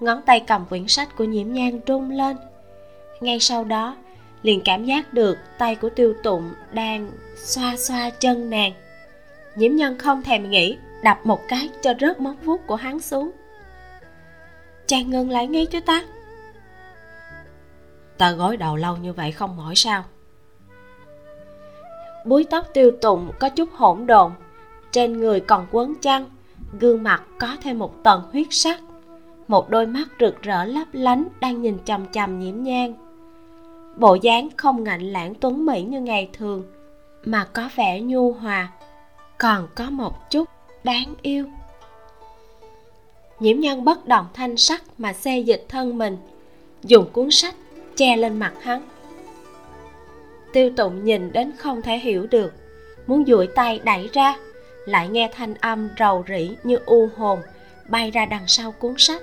[0.00, 2.36] Ngón tay cầm quyển sách của nhiễm Nhan rung lên.
[3.20, 3.96] Ngay sau đó,
[4.42, 8.72] liền cảm giác được tay của tiêu tụng đang xoa xoa chân nàng.
[9.56, 13.30] Nhiễm nhân không thèm nghĩ, đập một cái cho rớt móng vuốt của hắn xuống.
[14.86, 16.04] Chàng ngừng lại ngay cho ta
[18.18, 20.04] ta gối đầu lâu như vậy không mỏi sao?
[22.24, 24.32] Búi tóc tiêu tụng có chút hỗn độn,
[24.92, 26.24] trên người còn quấn chăn,
[26.80, 28.80] gương mặt có thêm một tầng huyết sắc.
[29.48, 32.94] Một đôi mắt rực rỡ lấp lánh đang nhìn chằm chằm nhiễm nhang.
[33.96, 36.62] Bộ dáng không ngạnh lãng tuấn mỹ như ngày thường,
[37.24, 38.72] mà có vẻ nhu hòa,
[39.38, 40.48] còn có một chút
[40.84, 41.46] đáng yêu.
[43.40, 46.16] Nhiễm nhân bất động thanh sắc mà xê dịch thân mình,
[46.82, 47.54] dùng cuốn sách
[47.98, 48.82] che lên mặt hắn.
[50.52, 52.52] Tiêu tụng nhìn đến không thể hiểu được,
[53.06, 54.36] muốn duỗi tay đẩy ra,
[54.86, 57.38] lại nghe thanh âm rầu rĩ như u hồn
[57.88, 59.22] bay ra đằng sau cuốn sách.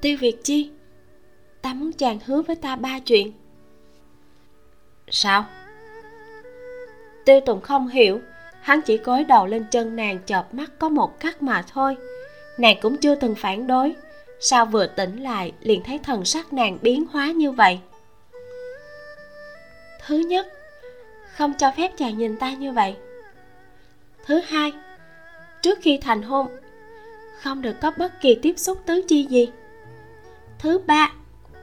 [0.00, 0.70] Tiêu việt chi,
[1.62, 3.32] ta muốn chàng hứa với ta ba chuyện.
[5.08, 5.44] Sao?
[7.24, 8.20] Tiêu tụng không hiểu,
[8.60, 11.96] hắn chỉ cúi đầu lên chân nàng chợp mắt có một khắc mà thôi.
[12.58, 13.94] Nàng cũng chưa từng phản đối
[14.40, 17.80] sao vừa tỉnh lại liền thấy thần sắc nàng biến hóa như vậy?
[20.06, 20.46] Thứ nhất,
[21.36, 22.96] không cho phép chàng nhìn ta như vậy.
[24.26, 24.72] Thứ hai,
[25.62, 26.46] trước khi thành hôn,
[27.42, 29.48] không được có bất kỳ tiếp xúc tứ chi gì.
[30.58, 31.12] Thứ ba,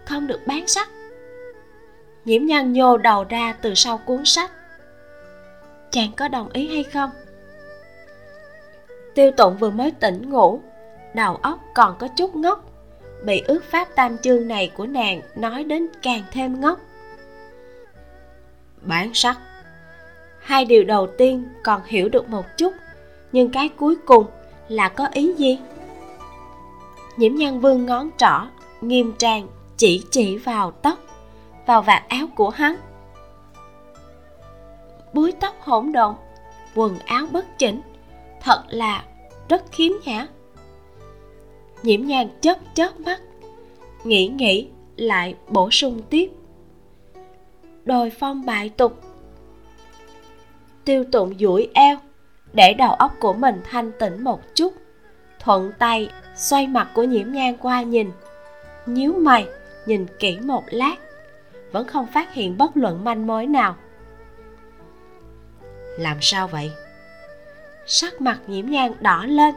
[0.06, 0.90] không được bán sắc.
[2.26, 4.52] Nhiễm nhân nhô đầu ra từ sau cuốn sách.
[5.92, 7.10] Chàng có đồng ý hay không?
[9.16, 10.62] Tiêu tụng vừa mới tỉnh ngủ
[11.13, 12.63] đầu óc còn có chút ngốc.
[13.23, 16.80] Bị ước pháp tam chương này của nàng nói đến càng thêm ngốc.
[18.82, 19.38] Bán sắc.
[20.39, 22.73] Hai điều đầu tiên còn hiểu được một chút,
[23.32, 24.26] nhưng cái cuối cùng
[24.67, 25.60] là có ý gì?
[27.17, 28.47] Nhiễm nhan vương ngón trỏ,
[28.82, 29.47] nghiêm trang,
[29.78, 30.99] chỉ chỉ vào tóc,
[31.65, 32.76] vào vạt áo của hắn.
[35.13, 36.15] Búi tóc hỗn độn,
[36.76, 37.82] quần áo bất chỉnh,
[38.41, 39.04] thật là
[39.49, 40.28] rất khiếm nhã
[41.84, 43.22] nhiễm nhàn chớp chớp mắt.
[44.04, 46.32] Nghĩ nghĩ, lại bổ sung tiếp.
[47.86, 49.02] Đồi phong bại tục.
[50.86, 51.98] Tiêu tụng duỗi eo,
[52.54, 54.74] để đầu óc của mình thanh tĩnh một chút.
[55.39, 58.12] Thuận tay xoay mặt của nhiễm nhan qua nhìn.
[58.86, 59.48] Nhíu mày,
[59.86, 60.96] nhìn kỹ một lát.
[61.72, 63.76] Vẫn không phát hiện bất luận manh mối nào.
[66.00, 66.72] Làm sao vậy?
[67.86, 69.56] Sắc mặt nhiễm nhan đỏ lên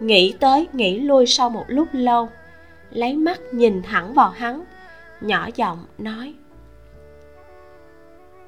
[0.00, 2.28] nghĩ tới, nghĩ lui sau một lúc lâu,
[2.90, 4.64] lấy mắt nhìn thẳng vào hắn,
[5.20, 6.34] nhỏ giọng nói,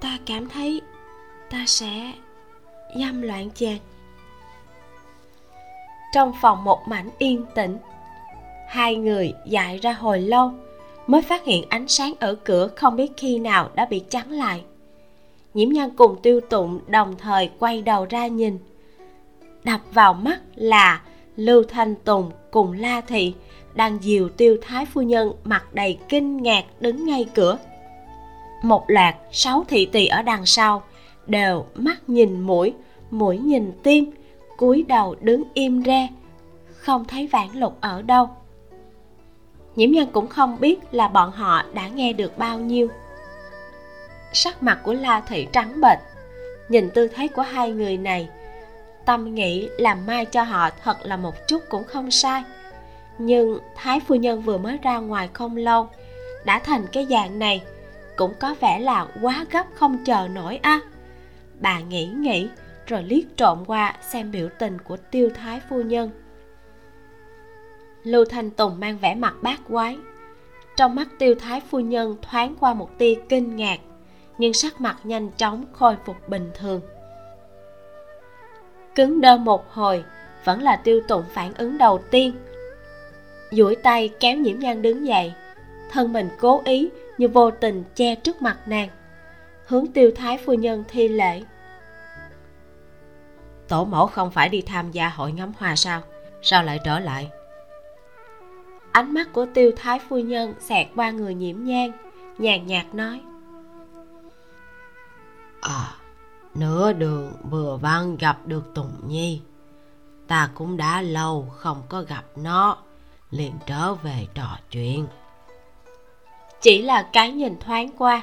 [0.01, 0.81] ta cảm thấy
[1.51, 2.13] ta sẽ
[3.01, 3.79] dâm loạn chàng.
[6.15, 7.79] Trong phòng một mảnh yên tĩnh,
[8.69, 10.53] hai người dại ra hồi lâu
[11.07, 14.65] mới phát hiện ánh sáng ở cửa không biết khi nào đã bị chắn lại.
[15.55, 18.59] Nhiễm nhan cùng tiêu tụng đồng thời quay đầu ra nhìn,
[19.65, 21.03] đập vào mắt là
[21.37, 23.35] lưu thanh tùng cùng la thị
[23.75, 27.59] đang dìu tiêu thái phu nhân mặt đầy kinh ngạc đứng ngay cửa.
[28.63, 30.83] Một loạt sáu thị tỳ ở đằng sau
[31.27, 32.75] đều mắt nhìn mũi
[33.11, 34.11] mũi nhìn tim,
[34.57, 36.09] cúi đầu đứng im re,
[36.77, 38.29] không thấy vãn lục ở đâu.
[39.77, 42.89] Nhiễm nhân cũng không biết là bọn họ đã nghe được bao nhiêu.
[44.33, 45.99] Sắc mặt của la thị trắng bệch,
[46.69, 48.29] nhìn tư thế của hai người này
[49.07, 52.45] tâm nghĩ làm mai cho họ thật là một chút cũng không sai.
[53.19, 55.89] Nhưng thái phu nhân vừa mới ra ngoài không lâu,
[56.45, 57.63] đã thành cái dạng này,
[58.17, 60.71] cũng có vẻ là quá gấp không chờ nổi a.
[60.71, 60.81] À.
[61.61, 62.49] bà nghĩ nghĩ,
[62.87, 66.11] rồi liếc trộm qua xem biểu tình của tiêu thái phu nhân.
[68.05, 69.99] Lưu thanh tùng mang vẻ mặt bát quái.
[70.77, 73.81] Trong mắt tiêu thái phu nhân thoáng qua một tia kinh ngạc,
[74.39, 76.81] nhưng sắc mặt nhanh chóng khôi phục bình thường
[78.97, 80.05] cứng đơ một hồi
[80.45, 82.33] vẫn là tiêu tụng phản ứng đầu tiên.
[83.51, 85.33] Duỗi tay kéo nhiễm nhan đứng dậy
[85.91, 88.89] thân mình cố ý như vô tình che trước mặt nàng
[89.67, 91.43] hướng tiêu thái phu nhân thi lễ.
[93.69, 96.03] Tổ mẫu không phải đi tham gia hội ngắm hoa sao?
[96.43, 97.31] Sao lại trở lại?
[98.93, 101.93] Ánh mắt của tiêu thái phu nhân xẹt qua người nhiễm nhang
[102.39, 103.21] nhàn nhạt nói.
[105.61, 105.95] À
[106.59, 109.41] nửa đường vừa vặn gặp được tùng nhi.
[110.27, 112.77] Ta cũng đã lâu không có gặp nó,
[113.31, 115.07] liền trở về trò chuyện.
[116.61, 118.23] Chỉ là cái nhìn thoáng qua,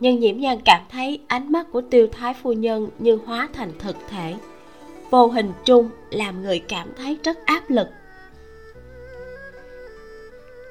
[0.00, 3.72] nhưng nhiễm nhan cảm thấy ánh mắt của tiêu thái phu nhân như hóa thành
[3.78, 4.34] thực thể.
[5.10, 7.88] Vô hình trung làm người cảm thấy rất áp lực.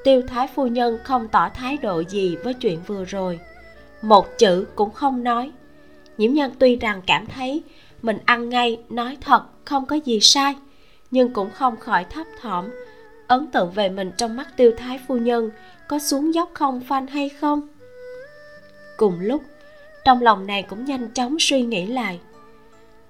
[0.04, 3.39] Tiêu thái phu nhân không tỏ thái độ gì với chuyện vừa rồi.
[4.02, 5.52] Một chữ cũng không nói
[6.17, 7.63] nhiễm nhân tuy rằng cảm thấy
[8.02, 10.56] mình ăn ngay, nói thật, không có gì sai,
[11.12, 12.69] nhưng cũng không khỏi thấp thỏm,
[13.28, 15.49] ấn tượng về mình trong mắt tiêu thái phu nhân
[15.88, 17.67] có xuống dốc không phanh hay không?
[18.97, 19.43] Cùng lúc,
[20.06, 22.19] trong lòng nàng cũng nhanh chóng suy nghĩ lại.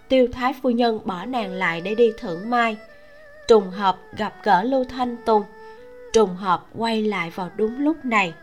[0.10, 2.78] Tiêu thái phu nhân bỏ nàng lại để đi thưởng mai.
[3.48, 5.44] Trùng hợp gặp gỡ lưu thanh tùng,
[6.14, 8.34] trùng hợp quay lại vào đúng lúc này.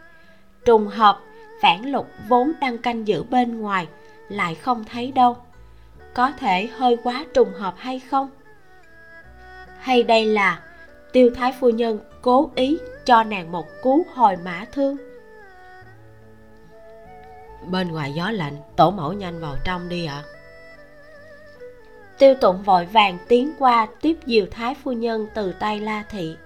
[0.64, 1.20] Trùng hợp
[1.62, 3.86] phản lục vốn đang canh giữ bên ngoài
[4.30, 5.36] lại không thấy đâu.
[6.14, 8.30] Có thể hơi quá trùng hợp hay không?
[9.78, 10.62] Hay đây là
[11.12, 14.96] tiêu thái phu nhân cố ý cho nàng một cú hồi mã thương?
[17.70, 20.22] Bên ngoài gió lạnh tổ mẫu nhanh vào trong đi ạ.
[20.24, 20.28] À.
[22.18, 26.36] tiêu tụng vội vàng tiến qua tiếp diều thái phu nhân từ tay la thị.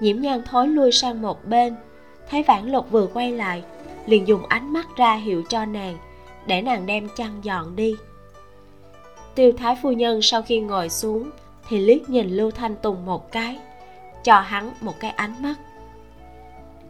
[0.00, 1.76] Nhiễm nhan thối lui sang một bên
[2.30, 3.62] thấy vãn lục vừa quay lại
[4.06, 5.98] liền dùng ánh mắt ra hiệu cho nàng
[6.50, 7.96] để nàng đem chăn dọn đi.
[9.34, 11.30] Tiêu thái phu nhân sau khi ngồi xuống,
[11.68, 13.58] thì liếc nhìn lưu thanh tùng một cái,
[14.24, 15.54] cho hắn một cái ánh mắt.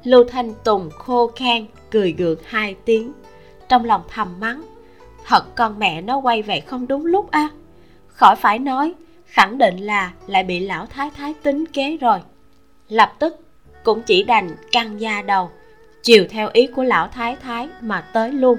[0.04, 3.12] Lưu thanh tùng khô khan, cười gượng hai tiếng,
[3.68, 4.62] trong lòng thầm mắng,
[5.26, 7.50] thật con mẹ nó quay về không đúng lúc a à.
[8.06, 8.94] khỏi phải nói,
[9.26, 12.18] khẳng định là lại bị lão thái thái tính kế rồi.
[12.88, 13.36] Lập tức,
[13.84, 15.50] cũng chỉ đành căng da đầu,
[16.02, 18.58] chiều theo ý của lão thái thái mà tới luôn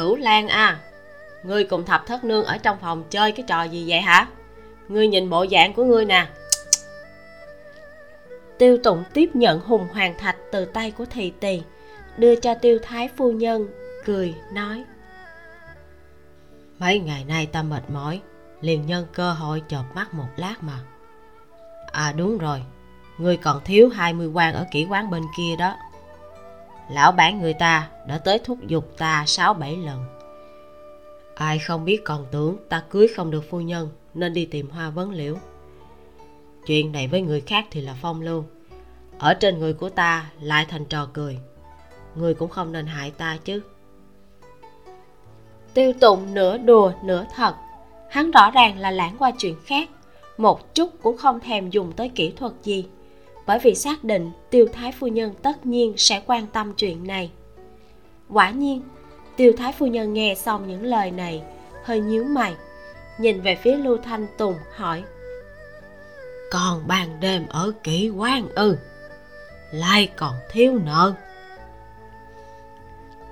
[0.00, 0.80] cửu lan à.
[1.42, 4.26] Ngươi cùng thập thất nương ở trong phòng chơi cái trò gì vậy hả?
[4.88, 6.26] Ngươi nhìn bộ dạng của ngươi nè.
[8.58, 11.62] Tiêu tụng tiếp nhận hùng hoàng thạch từ tay của thị tỳ,
[12.16, 13.68] đưa cho tiêu thái phu nhân,
[14.04, 14.84] cười, nói.
[16.78, 18.20] Mấy ngày nay ta mệt mỏi,
[18.60, 20.78] liền nhân cơ hội chợp mắt một lát mà.
[21.92, 22.62] À đúng rồi,
[23.18, 25.76] ngươi còn thiếu 20 quan ở kỹ quán bên kia đó
[26.90, 30.04] lão bản người ta đã tới thúc giục ta sáu bảy lần.
[31.34, 34.90] Ai không biết còn tưởng ta cưới không được phu nhân, nên đi tìm hoa
[34.90, 35.36] vấn liễu.
[36.66, 38.44] Chuyện này với người khác thì là phong lưu.
[39.18, 41.38] Ở trên người của ta lại thành trò cười.
[42.14, 43.62] Người cũng không nên hại ta chứ.
[45.74, 47.54] Tiêu tụng nửa đùa nửa thật.
[48.10, 49.88] Hắn rõ ràng là lãng qua chuyện khác.
[50.38, 52.86] Một chút cũng không thèm dùng tới kỹ thuật gì
[53.50, 57.30] bởi vì xác định tiêu thái phu nhân tất nhiên sẽ quan tâm chuyện này.
[58.28, 58.82] Quả nhiên,
[59.36, 61.42] tiêu thái phu nhân nghe xong những lời này,
[61.84, 62.54] hơi nhíu mày,
[63.18, 65.02] nhìn về phía lưu thanh tùng hỏi,
[66.50, 68.76] còn ban đêm ở kỹ quan ư?
[69.72, 71.14] Lại còn thiếu nợ.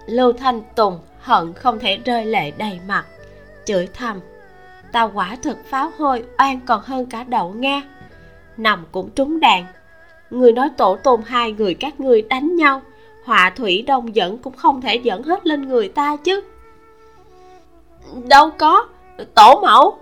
[0.07, 3.07] Lưu thanh tùng hận không thể rơi lệ đầy mặt,
[3.65, 4.21] chửi thầm,
[4.93, 7.83] ta quả thực pháo hôi oan còn hơn cả đậu nga,
[8.57, 9.65] nằm cũng trúng đạn
[10.31, 12.83] người nói tổ tồn hai người các ngươi đánh nhau
[13.29, 16.41] họa thủy đông dẫn cũng không thể dẫn hết lên người ta chứ.
[18.29, 18.89] Đâu có,
[19.35, 19.99] tổ mẫu,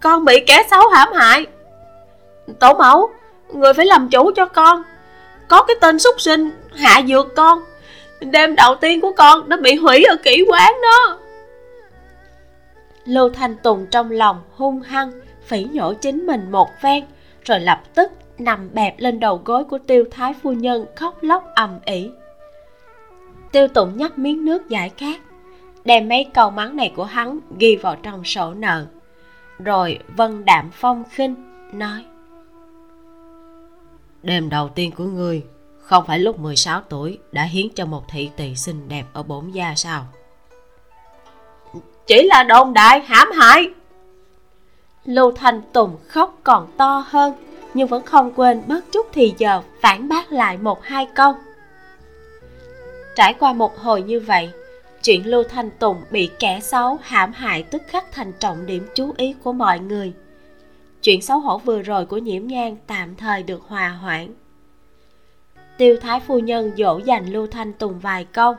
[0.00, 1.46] con bị kẻ xấu hãm hại.
[2.60, 3.10] Tổ mẫu,
[3.52, 4.82] người phải làm chủ cho con.
[5.48, 7.64] Có cái tên súc sinh, hạ dược con.
[8.20, 11.18] Đêm đầu tiên của con đã bị hủy ở kỹ quán đó.
[13.04, 15.12] Lưu thanh tùng trong lòng hung hăng,
[15.46, 17.04] phỉ nhổ chính mình một ven
[17.44, 21.44] rồi lập tức nằm bẹp lên đầu gối của tiêu thái phu nhân, khóc lóc
[21.54, 22.10] ầm ĩ.
[23.52, 25.20] Tiêu tụng nhấp miếng nước giải khát,
[25.84, 28.86] đem mấy câu mắng này của hắn ghi vào trong sổ nợ.
[29.58, 31.34] Rồi vân đạm phong khinh,
[31.72, 32.04] nói,
[34.22, 35.42] đêm đầu tiên của ngươi,
[35.78, 39.50] không phải lúc 16 tuổi đã hiến cho một thị tỳ xinh đẹp ở bổn
[39.50, 40.06] gia sao?
[42.06, 43.70] Chỉ là đồn đại hãm hại.
[45.04, 47.32] Lưu thanh tùng khóc còn to hơn
[47.74, 51.34] nhưng vẫn không quên bớt chút thì giờ, phản bác lại một hai câu.
[53.14, 54.50] Trải qua một hồi như vậy,
[55.02, 59.12] chuyện lưu thanh tùng bị kẻ xấu hãm hại tức khắc thành trọng điểm chú
[59.16, 60.12] ý của mọi người.
[61.02, 64.28] Chuyện xấu hổ vừa rồi của nhiễm nhan tạm thời được hòa hoãn.
[65.76, 68.56] Tiêu thái phu nhân dỗ dành lưu thanh tùng vài câu,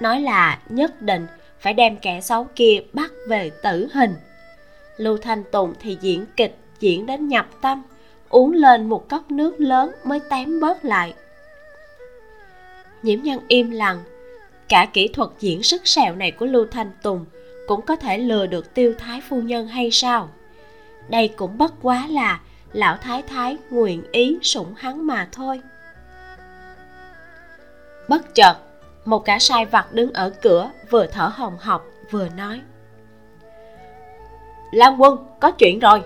[0.00, 1.26] nói là nhất định
[1.60, 4.14] phải đem kẻ xấu kia bắt về tử hình.
[4.96, 7.82] Lưu thanh tùng thì diễn kịch diễn đến nhập tâm
[8.34, 11.14] uống lên một cốc nước lớn mới tém bớt lại.
[13.02, 14.02] Nhiễm nhân im lặng,
[14.68, 17.24] cả kỹ thuật diễn sức sẹo này của lưu thanh tùng
[17.68, 20.28] cũng có thể lừa được tiêu thái phu nhân hay sao?
[21.08, 22.40] Đây cũng bất quá là
[22.72, 25.60] lão thái thái nguyện ý sủng hắn mà thôi.
[28.08, 28.54] Bất chợt,
[29.04, 32.60] một cả sai vặt đứng ở cửa vừa thở hồng hộc vừa nói.
[34.72, 36.02] Lan quân, có chuyện rồi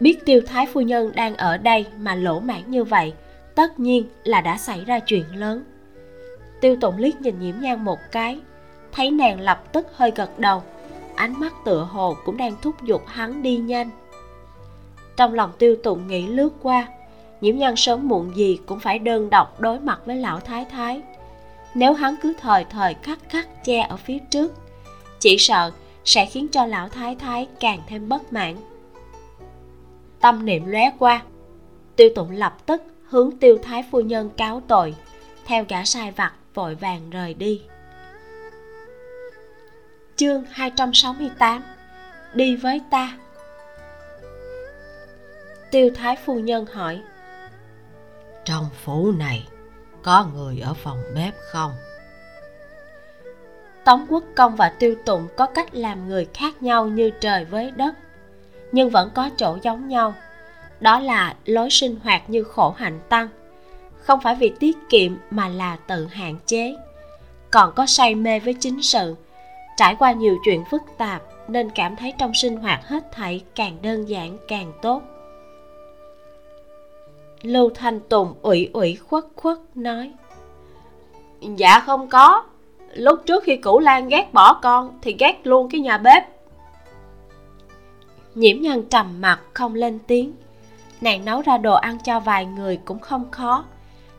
[0.00, 3.12] biết tiêu thái phu nhân đang ở đây mà lỗ mãn như vậy,
[3.54, 5.64] tất nhiên là đã xảy ra chuyện lớn.
[6.60, 8.38] Tiêu tụng liếc nhìn nhiễm nhan một cái,
[8.92, 10.62] thấy nàng lập tức hơi gật đầu,
[11.14, 13.90] ánh mắt tựa hồ cũng đang thúc giục hắn đi nhanh.
[15.16, 16.86] Trong lòng tiêu tụng nghĩ lướt qua,
[17.40, 21.02] nhiễm nhan sớm muộn gì cũng phải đơn độc đối mặt với lão thái thái.
[21.74, 24.54] Nếu hắn cứ thời thời khắc khắc che ở phía trước,
[25.20, 25.70] chỉ sợ
[26.04, 28.56] sẽ khiến cho lão thái thái càng thêm bất mãn
[30.28, 31.22] tâm niệm lóe qua.
[31.96, 34.94] Tiêu tụng lập tức hướng tiêu thái phu nhân cáo tội
[35.46, 37.62] theo gã sai vặt vội vàng rời đi.
[40.16, 41.62] Chương 268
[42.34, 43.18] đi với ta.
[45.70, 47.00] Tiêu thái phu nhân hỏi
[48.44, 49.48] trong phủ này
[50.02, 51.72] có người ở phòng bếp không?
[53.84, 57.70] Tống quốc công và tiêu tụng có cách làm người khác nhau như trời với
[57.70, 57.94] đất
[58.72, 60.14] nhưng vẫn có chỗ giống nhau.
[60.80, 63.28] Đó là lối sinh hoạt như khổ hạnh tăng.
[63.98, 66.76] Không phải vì tiết kiệm mà là tự hạn chế.
[67.50, 69.16] Còn có say mê với chính sự.
[69.76, 73.76] Trải qua nhiều chuyện phức tạp, nên cảm thấy trong sinh hoạt hết thảy càng
[73.82, 75.02] đơn giản, càng tốt.
[77.42, 80.12] Lưu thanh tùng ủy ủy khuất khuất, nói
[81.40, 82.44] dạ không có.
[82.94, 86.37] Lúc trước khi cửu lan ghét bỏ con thì ghét luôn cái nhà bếp
[88.38, 90.32] nhiễm nhân trầm mặt không lên tiếng.
[91.00, 93.64] Nàng nấu ra đồ ăn cho vài người cũng không khó.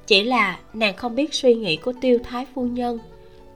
[0.08, 3.00] Chỉ là nàng không biết suy nghĩ của tiêu thái phu nhân.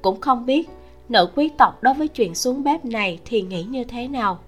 [0.01, 0.69] Cũng không biết
[1.09, 4.39] nữ quý tộc đối với chuyện xuống bếp này thì nghĩ như thế nào.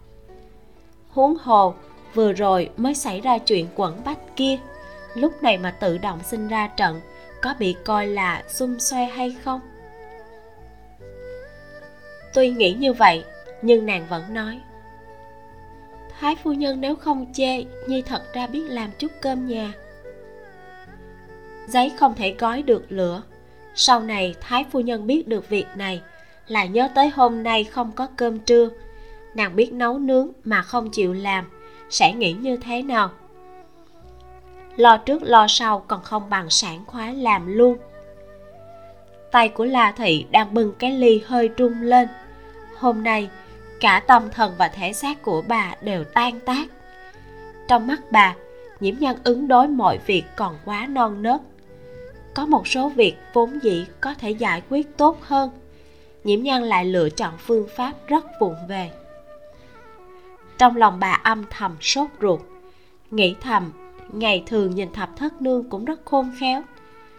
[1.09, 1.73] Huống hồ,
[2.13, 4.57] vừa rồi mới xảy ra chuyện quẩn bách kia.
[5.13, 7.01] Lúc này mà tự động sinh ra trận,
[7.41, 9.59] có bị coi là xung xoe hay không?
[12.33, 13.23] Tuy nghĩ như vậy,
[13.61, 14.59] nhưng nàng vẫn nói
[16.19, 19.73] thái phu nhân nếu không chê, nhi thật ra biết làm chút cơm nhà.
[21.67, 23.21] Giấy không thể gói được lửa.
[23.75, 26.01] Sau này, thái phu nhân biết được việc này,
[26.47, 28.69] là nhớ tới hôm nay không có cơm trưa.
[29.35, 31.45] Nàng biết nấu nướng mà không chịu làm,
[31.89, 33.11] sẽ nghĩ như thế nào?
[34.75, 37.77] Lo trước lo sau còn không bằng sản khoái làm luôn.
[39.31, 42.07] Tay của la thị đang bưng cái ly hơi trung lên.
[42.77, 43.29] Hôm nay
[43.85, 46.67] cả tâm thần và thể xác của bà đều tan tác.
[47.67, 48.35] Trong mắt bà,
[48.79, 51.41] nhiễm nhân ứng đối mọi việc còn quá non nớt.
[52.33, 55.49] Có một số việc vốn dĩ có thể giải quyết tốt hơn.
[56.23, 58.91] Nhiễm nhân lại lựa chọn phương pháp rất vụng về.
[60.57, 62.41] Trong lòng bà âm thầm sốt ruột,
[63.11, 63.71] nghĩ thầm,
[64.13, 66.63] ngày thường nhìn thập thất nương cũng rất khôn khéo.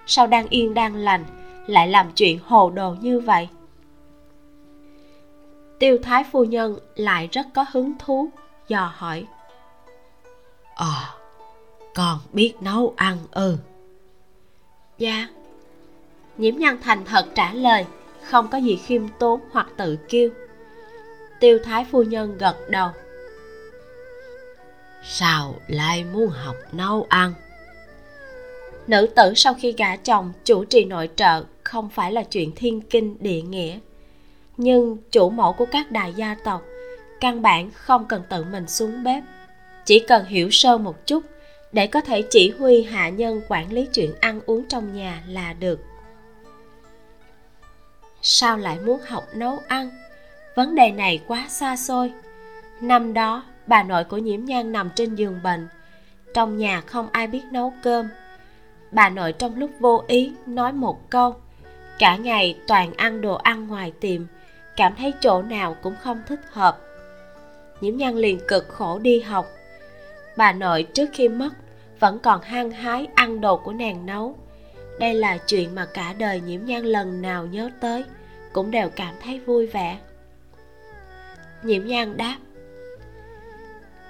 [0.06, 1.24] Sao đang yên đang lành,
[1.66, 3.48] lại làm chuyện hồ đồ như vậy?
[5.78, 8.28] Tiêu thái phu nhân lại rất có hứng thú
[8.68, 9.26] dò hỏi.
[10.74, 11.14] Ờ à,
[11.94, 13.50] con biết nấu ăn ư?
[13.50, 13.56] Ừ.
[14.98, 15.28] dạ.
[16.36, 17.84] Nhiễm nhân thành thật trả lời
[18.22, 20.30] không có gì khiêm tốn hoặc tự kiêu.
[21.40, 22.90] Tiêu thái phu nhân gật đầu.
[25.04, 27.34] Sao lại muốn học nấu ăn?
[28.86, 32.80] Nữ tử sau khi gả chồng chủ trì nội trợ không phải là chuyện thiên
[32.80, 33.78] kinh địa nghĩa
[34.56, 36.62] nhưng chủ mẫu của các đại gia tộc,
[37.20, 39.22] căn bản không cần tự mình xuống bếp.
[39.84, 41.22] Chỉ cần hiểu sơ một chút,
[41.72, 45.52] để có thể chỉ huy hạ nhân quản lý chuyện ăn uống trong nhà là
[45.52, 45.80] được.
[48.22, 49.90] Sao lại muốn học nấu ăn?
[50.54, 52.12] Vấn đề này quá xa xôi.
[52.80, 55.68] Năm đó, bà nội của nhiễm nhan nằm trên giường bệnh.
[56.34, 58.08] Trong nhà không ai biết nấu cơm.
[58.90, 61.34] Bà nội trong lúc vô ý nói một câu,
[61.98, 64.22] cả ngày toàn ăn đồ ăn ngoài tiệm
[64.76, 66.78] cảm thấy chỗ nào cũng không thích hợp.
[67.80, 69.46] Nhiễm nhan liền cực khổ đi học.
[70.36, 71.50] Bà nội trước khi mất
[72.00, 74.36] vẫn còn hăng hái ăn đồ của nàng nấu.
[74.98, 78.04] Đây là chuyện mà cả đời nhiễm nhan lần nào nhớ tới
[78.52, 79.98] cũng đều cảm thấy vui vẻ.
[81.62, 82.36] Nhiễm nhan đáp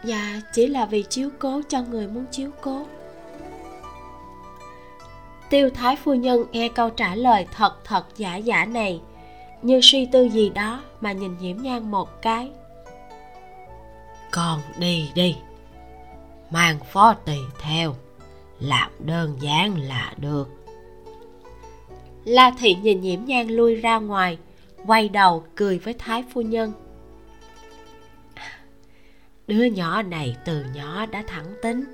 [0.05, 2.87] dạ chỉ là vì chiếu cố cho người muốn chiếu cố.
[5.51, 9.01] Tiêu thái phu nhân nghe câu trả lời thật thật giả giả này
[9.63, 12.51] như suy tư gì đó mà nhìn nhiễm nhan một cái.
[14.31, 15.37] Con đi đi.
[16.51, 17.95] Mang phó tỳ theo.
[18.61, 20.49] Làm đơn giản là được.
[22.25, 24.39] La thị nhìn nhiễm nhan lui ra ngoài
[24.87, 26.73] quay đầu cười với thái phu nhân.
[29.47, 31.85] Đứa nhỏ này từ nhỏ đã thẳng tính.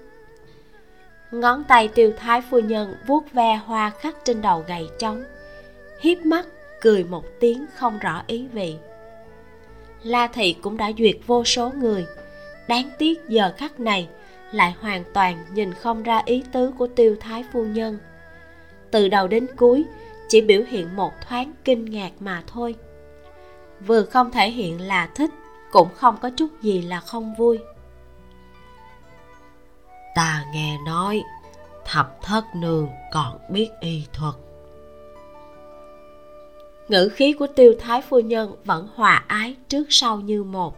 [1.32, 5.24] Ngón tay tiêu thái phu nhân vuốt ve hoa khắc trên đầu gầy trống
[6.00, 6.46] hiếp mắt
[6.82, 8.76] cười một tiếng không rõ ý vị.
[10.02, 12.06] La thị cũng đã duyệt vô số người.
[12.68, 14.08] Đáng tiếc giờ khắc này,
[14.52, 17.98] lại hoàn toàn nhìn không ra ý tứ của tiêu thái phu nhân.
[18.90, 19.84] Từ đầu đến cuối,
[20.28, 22.74] chỉ biểu hiện một thoáng kinh ngạc mà thôi.
[23.86, 25.30] Vừa không thể hiện là thích,
[25.72, 27.58] cũng không có chút gì là không vui.
[30.14, 31.22] Ta nghe nói,
[31.84, 34.34] thập thất nương còn biết y thuật
[36.88, 40.76] ngữ khí của tiêu thái phu nhân vẫn hòa ái trước sau như một.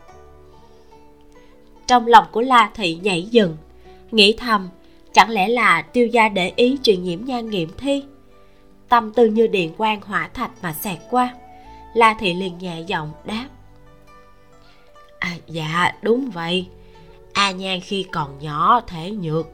[1.86, 3.56] Trong lòng của la thị nhảy dừng
[4.10, 4.68] nghĩ thầm
[5.12, 8.04] chẳng lẽ là tiêu gia để ý chuyện nhiễm nhan nghiệm thi?
[8.88, 11.34] Tâm tư như điện quang hỏa thạch mà xẹt qua
[11.94, 13.46] la thị liền nhẹ giọng đáp.
[15.18, 16.66] À, dạ đúng vậy.
[17.32, 19.46] A nhan khi còn nhỏ thể nhược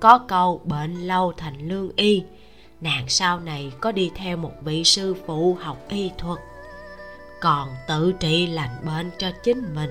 [0.00, 2.22] có câu bệnh lâu thành lương y
[2.82, 6.38] nàng sau này có đi theo một vị sư phụ học y thuật,
[7.40, 9.90] còn tự trị lành bệnh cho chính mình.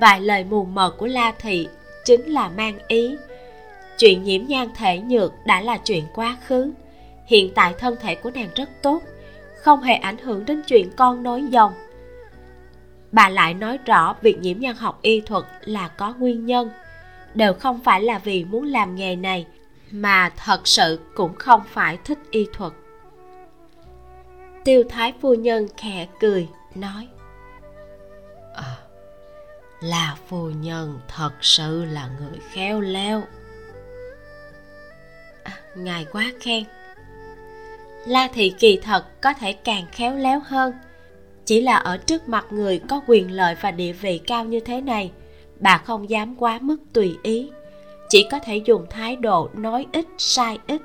[0.00, 1.68] Vài lời mù mờ của la thị
[2.04, 3.16] chính là mang ý.
[3.98, 6.72] Chuyện nhiễm nhan thể nhược đã là chuyện quá khứ.
[7.26, 9.02] Hiện tại thân thể của nàng rất tốt,
[9.60, 11.72] không hề ảnh hưởng đến chuyện con nối dòng.
[13.12, 16.70] Bà lại nói rõ việc nhiễm nhan học y thuật là có nguyên nhân.
[17.34, 19.46] Đều không phải là vì muốn làm nghề này
[19.90, 22.72] mà thật sự cũng không phải thích y thuật.
[24.64, 27.08] Tiêu thái phu nhân khẽ cười nói
[28.54, 28.76] à,
[29.80, 33.22] là phu nhân thật sự là người khéo léo.
[35.42, 36.64] À, ngài quá khen.
[38.06, 40.72] La thị kỳ thật có thể càng khéo léo hơn.
[41.44, 44.80] Chỉ là ở trước mặt người có quyền lợi và địa vị cao như thế
[44.80, 45.12] này
[45.60, 47.50] bà không dám quá mức tùy ý
[48.08, 50.82] chỉ có thể dùng thái độ nói ít, sai ít.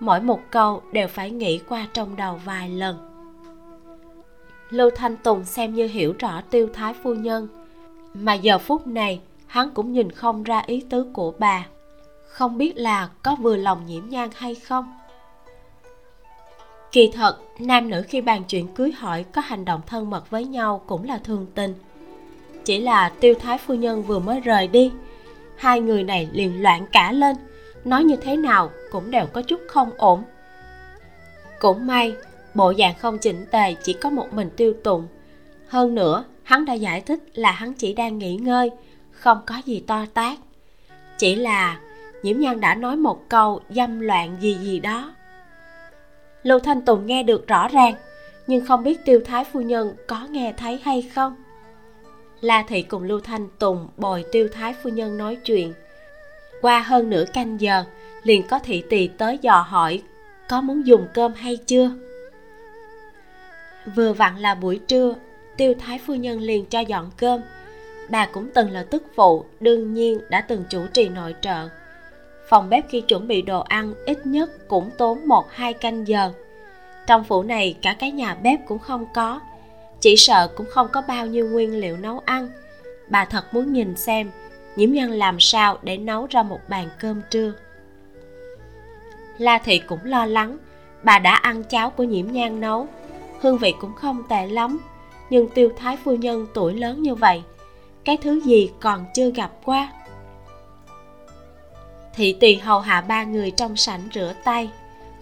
[0.00, 2.96] Mỗi một câu đều phải nghĩ qua trong đầu vài lần.
[4.70, 7.48] Lưu thanh tùng xem như hiểu rõ tiêu thái phu nhân,
[8.14, 11.66] mà giờ phút này hắn cũng nhìn không ra ý tứ của bà.
[12.28, 14.94] Không biết là có vừa lòng nhiễm nhan hay không.
[16.92, 20.44] Kỳ thật, nam nữ khi bàn chuyện cưới hỏi có hành động thân mật với
[20.44, 21.74] nhau cũng là thường tình.
[22.64, 24.92] Chỉ là tiêu thái phu nhân vừa mới rời đi
[25.58, 27.36] hai người này liền loạn cả lên.
[27.84, 30.22] Nói như thế nào cũng đều có chút không ổn.
[31.58, 32.14] Cũng may,
[32.54, 35.06] bộ dạng không chỉnh tề chỉ có một mình tiêu tụng
[35.68, 38.70] hơn nữa, hắn đã giải thích là hắn chỉ đang nghỉ ngơi,
[39.10, 40.38] không có gì to tát.
[41.18, 41.80] Chỉ là
[42.22, 45.14] nhiễm nhan đã nói một câu dâm loạn gì gì đó.
[46.42, 47.94] Lưu thanh tùng nghe được rõ ràng,
[48.46, 51.36] nhưng không biết tiêu thái phu nhân có nghe thấy hay không
[52.40, 55.72] la thị cùng lưu thanh tùng bồi tiêu thái phu nhân nói chuyện.
[56.62, 57.84] Qua hơn nửa canh giờ,
[58.22, 60.02] liền có thị tỳ tới dò hỏi,
[60.48, 61.90] có muốn dùng cơm hay chưa?
[63.96, 65.14] Vừa vặn là buổi trưa,
[65.56, 67.40] tiêu thái phu nhân liền cho dọn cơm.
[68.10, 71.68] Bà cũng từng là tức phụ, đương nhiên đã từng chủ trì nội trợ.
[72.48, 76.32] Phòng bếp khi chuẩn bị đồ ăn ít nhất cũng tốn một hai canh giờ.
[77.06, 79.40] Trong phủ này cả cái nhà bếp cũng không có
[80.00, 82.48] chỉ sợ cũng không có bao nhiêu nguyên liệu nấu ăn.
[83.08, 84.30] Bà thật muốn nhìn xem
[84.76, 87.52] nhiễm nhân làm sao để nấu ra một bàn cơm trưa.
[89.38, 90.58] La thị cũng lo lắng,
[91.02, 92.86] bà đã ăn cháo của nhiễm nhan nấu.
[93.40, 94.80] Hương vị cũng không tệ lắm,
[95.30, 97.42] nhưng tiêu thái phu nhân tuổi lớn như vậy,
[98.04, 99.92] cái thứ gì còn chưa gặp qua.
[102.14, 104.70] Thị tỳ hầu hạ ba người trong sảnh rửa tay.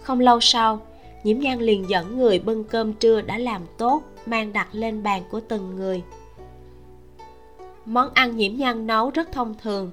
[0.01, 0.81] Không lâu sau,
[1.23, 5.23] nhiễm nhan liền dẫn người bưng cơm trưa đã làm tốt mang đặt lên bàn
[5.31, 6.03] của từng người.
[7.85, 9.91] Món ăn nhiễm nhan nấu rất thông thường,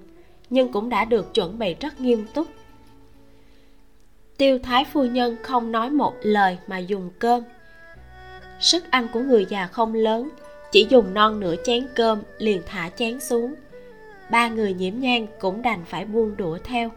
[0.51, 2.47] nhưng cũng đã được chuẩn bị rất nghiêm túc.
[4.37, 7.43] Tiêu thái phu nhân không nói một lời mà dùng cơm.
[8.61, 10.29] Sức ăn của người già không lớn,
[10.73, 13.55] chỉ dùng non nửa chén cơm liền thả chén xuống.
[14.31, 16.91] Ba người nhiễm nhan cũng đành phải buông đũa theo.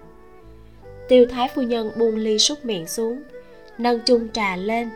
[1.07, 3.23] Tiêu thái phu nhân buông ly súc miệng xuống,
[3.77, 4.89] nâng chung trà lên,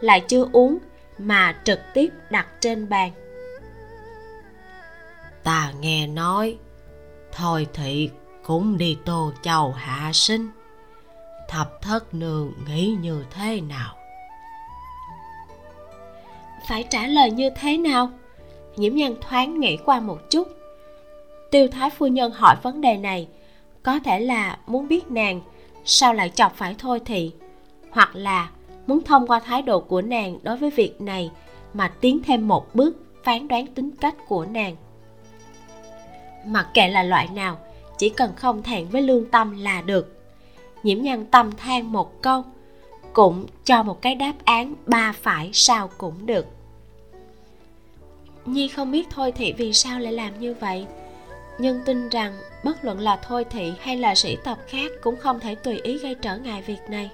[0.00, 0.78] lại chưa uống
[1.20, 3.12] mà trực tiếp đặt trên bàn.
[5.42, 6.58] Ta nghe nói
[7.32, 8.10] thôi thị
[8.44, 10.50] cũng đi tô châu hạ sinh.
[11.48, 13.94] Thập thất nương nghĩ như thế nào?
[16.68, 18.10] Phải trả lời như thế nào?
[18.76, 20.48] Nhiễm nhân thoáng nghĩ qua một chút.
[21.50, 23.28] Tiêu thái phu nhân hỏi vấn đề này
[23.82, 25.40] có thể là muốn biết nàng
[25.84, 27.32] sao lại chọc phải thôi thị
[27.90, 28.50] hoặc là
[28.90, 31.30] muốn thông qua thái độ của nàng đối với việc này
[31.74, 34.76] mà tiến thêm một bước phán đoán tính cách của nàng.
[36.46, 37.58] Mặc kệ là loại nào,
[37.98, 40.20] chỉ cần không thẹn với lương tâm là được.
[40.82, 42.44] Nhiễm nhân tâm than một câu,
[43.12, 46.46] cũng cho một cái đáp án ba phải sao cũng được.
[48.46, 50.86] Nhi không biết thôi thị vì sao lại làm như vậy,
[51.58, 52.32] nhưng tin rằng
[52.64, 55.98] bất luận là thôi thị hay là sĩ tộc khác cũng không thể tùy ý
[55.98, 57.10] gây trở ngại việc này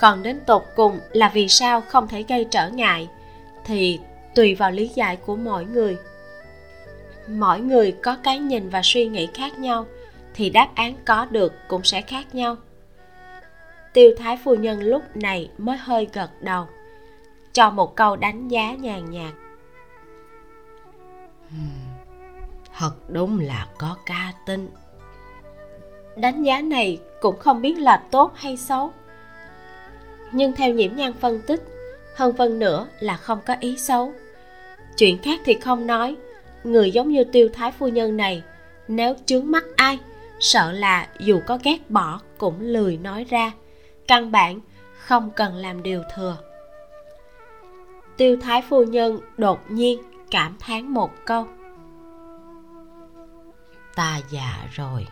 [0.00, 3.08] còn đến tột cùng là vì sao không thể gây trở ngại
[3.64, 4.00] thì
[4.34, 5.96] tùy vào lý giải của mỗi người.
[7.28, 9.86] Mỗi người có cái nhìn và suy nghĩ khác nhau
[10.34, 12.56] thì đáp án có được cũng sẽ khác nhau.
[13.92, 16.66] Tiêu thái phu nhân lúc này mới hơi gật đầu
[17.52, 19.34] cho một câu đánh giá nhàn nhạt.
[22.78, 24.68] Thật đúng là có ca tính.
[26.16, 28.92] Đánh giá này cũng không biết là tốt hay xấu
[30.32, 31.62] nhưng theo nhiễm nhan phân tích,
[32.16, 34.12] hơn phân nữa là không có ý xấu.
[34.96, 36.16] Chuyện khác thì không nói,
[36.64, 38.42] người giống như tiêu thái phu nhân này,
[38.88, 39.98] nếu chướng mắt ai,
[40.40, 43.52] sợ là dù có ghét bỏ cũng lười nói ra,
[44.08, 44.60] căn bản
[44.98, 46.36] không cần làm điều thừa.
[48.16, 51.46] Tiêu thái phu nhân đột nhiên cảm thán một câu.
[53.94, 55.06] Ta già rồi,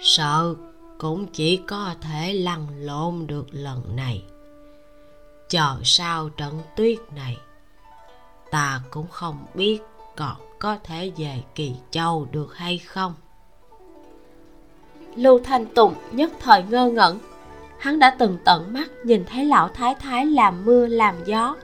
[0.00, 0.54] sợ
[0.98, 4.24] cũng chỉ có thể lăn lộn được lần này.
[5.48, 7.36] Chờ sau trận tuyết này,
[8.50, 9.78] ta cũng không biết
[10.16, 13.14] còn có thể về kỳ châu được hay không.
[15.16, 17.18] Lưu thanh tùng nhất thời ngơ ngẩn.
[17.78, 21.56] Hắn đã từng tận mắt nhìn thấy lão thái thái làm mưa, làm gió.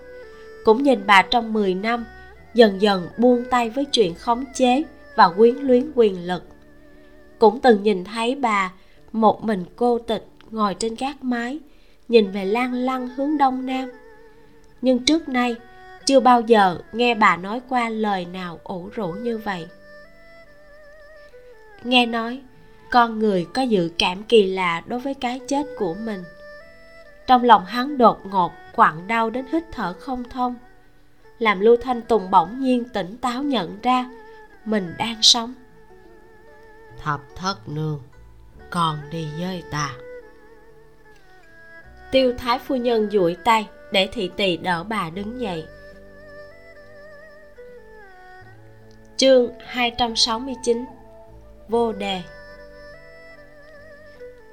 [0.64, 2.04] Cũng nhìn bà trong 10 năm,
[2.54, 4.82] dần dần buông tay với chuyện khống chế
[5.16, 6.42] và quyến luyến quyền lực.
[7.38, 8.72] Cũng từng nhìn thấy bà
[9.12, 11.60] một mình cô tịch ngồi trên gác mái,
[12.08, 13.90] nhìn về lan lăng hướng đông nam.
[14.82, 15.56] Nhưng trước nay,
[16.06, 19.68] chưa bao giờ nghe bà nói qua lời nào ủ rũ như vậy.
[21.84, 22.40] Nghe nói,
[22.90, 26.22] con người có dự cảm kỳ lạ đối với cái chết của mình.
[27.26, 30.54] Trong lòng hắn đột ngột, quặn đau đến hít thở không thông.
[31.38, 34.10] Làm lưu thanh tùng bỗng nhiên tỉnh táo nhận ra,
[34.64, 35.54] mình đang sống.
[37.02, 38.00] Thập thất nương
[38.72, 39.90] còn đi với ta.
[42.10, 45.66] Tiêu thái phu nhân duỗi tay để thị tỳ đỡ bà đứng dậy.
[49.16, 50.84] Chương 269
[51.68, 52.22] vô đề.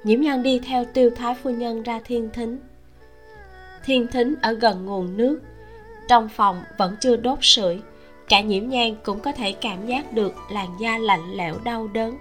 [0.04, 2.58] Nhiễm nhân đi theo tiêu thái phu nhân ra thiên thính.
[3.84, 5.40] Thiên thính ở gần nguồn nước,
[6.08, 7.80] trong phòng vẫn chưa đốt sưởi.
[8.28, 12.18] Cả nhiễm nhang cũng có thể cảm giác được làn da lạnh lẽo đau đớn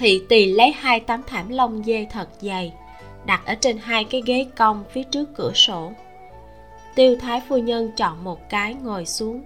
[0.00, 2.72] thị tỳ lấy hai tấm thảm lông dê thật dày,
[3.26, 5.92] đặt ở trên hai cái ghế cong phía trước cửa sổ.
[6.94, 9.42] Tiêu thái phu nhân chọn một cái ngồi xuống,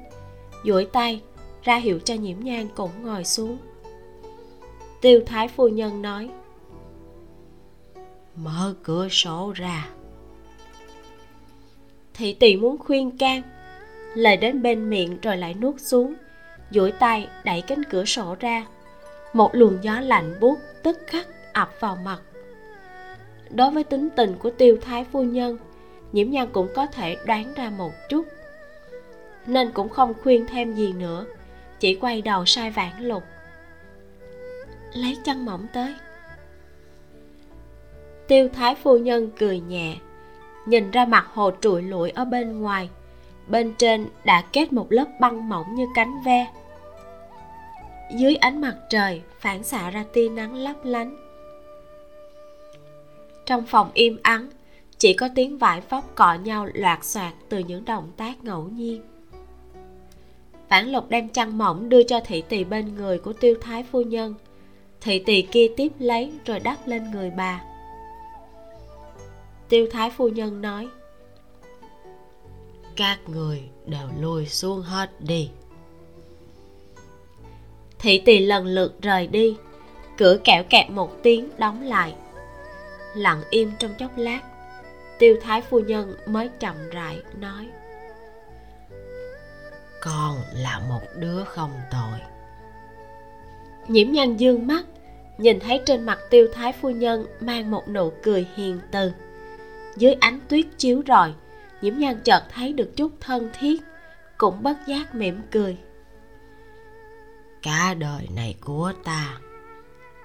[0.64, 1.20] duỗi tay
[1.62, 3.58] ra hiệu cho nhiễm Nhan cũng ngồi xuống.
[5.00, 6.30] Tiêu thái phu nhân nói,
[8.36, 9.88] mở cửa sổ ra.
[12.14, 13.42] Thị tỳ muốn khuyên can
[14.14, 16.14] lời đến bên miệng rồi lại nuốt xuống,
[16.70, 18.66] duỗi tay đẩy cánh cửa sổ ra
[19.34, 22.20] một luồng gió lạnh buốt tức khắc ập vào mặt.
[23.50, 25.58] Đối với tính tình của tiêu thái phu nhân,
[26.12, 28.26] nhiễm nhan cũng có thể đoán ra một chút.
[29.46, 31.26] Nên cũng không khuyên thêm gì nữa,
[31.80, 33.22] chỉ quay đầu sai vãn lục.
[34.94, 35.94] Lấy chăn mỏng tới.
[38.28, 39.96] Tiêu thái phu nhân cười nhẹ,
[40.66, 42.90] nhìn ra mặt hồ trụi lụi ở bên ngoài.
[43.48, 46.46] Bên trên đã kết một lớp băng mỏng như cánh ve
[48.10, 51.16] dưới ánh mặt trời phản xạ ra tia nắng lấp lánh.
[53.46, 54.50] Trong phòng im ắng,
[54.98, 59.02] chỉ có tiếng vải vóc cọ nhau loạt xoạt từ những động tác ngẫu nhiên.
[60.68, 64.02] Vãn lục đem chăn mỏng đưa cho thị tỳ bên người của tiêu thái phu
[64.02, 64.34] nhân.
[65.00, 67.64] Thị tỳ kia tiếp lấy rồi đắp lên người bà.
[69.68, 70.88] Tiêu thái phu nhân nói,
[72.96, 75.50] các người đều lùi xuống hết đi
[78.04, 79.56] thị tỳ lần lượt rời đi.
[80.18, 82.14] Cửa kẹo kẹt một tiếng đóng lại.
[83.14, 84.40] Lặng im trong chốc lát
[85.18, 87.68] tiêu thái phu nhân mới chậm rãi nói.
[90.00, 92.20] Con là một đứa không tội
[93.88, 94.84] nhiễm nhân dương mắt
[95.38, 99.12] nhìn thấy trên mặt tiêu thái phu nhân mang một nụ cười hiền từ.
[99.96, 101.32] Dưới ánh tuyết chiếu rọi
[101.80, 103.82] nhiễm nhan chợt thấy được chút thân thiết
[104.38, 105.76] cũng bất giác mỉm cười
[107.64, 109.38] cả đời này của ta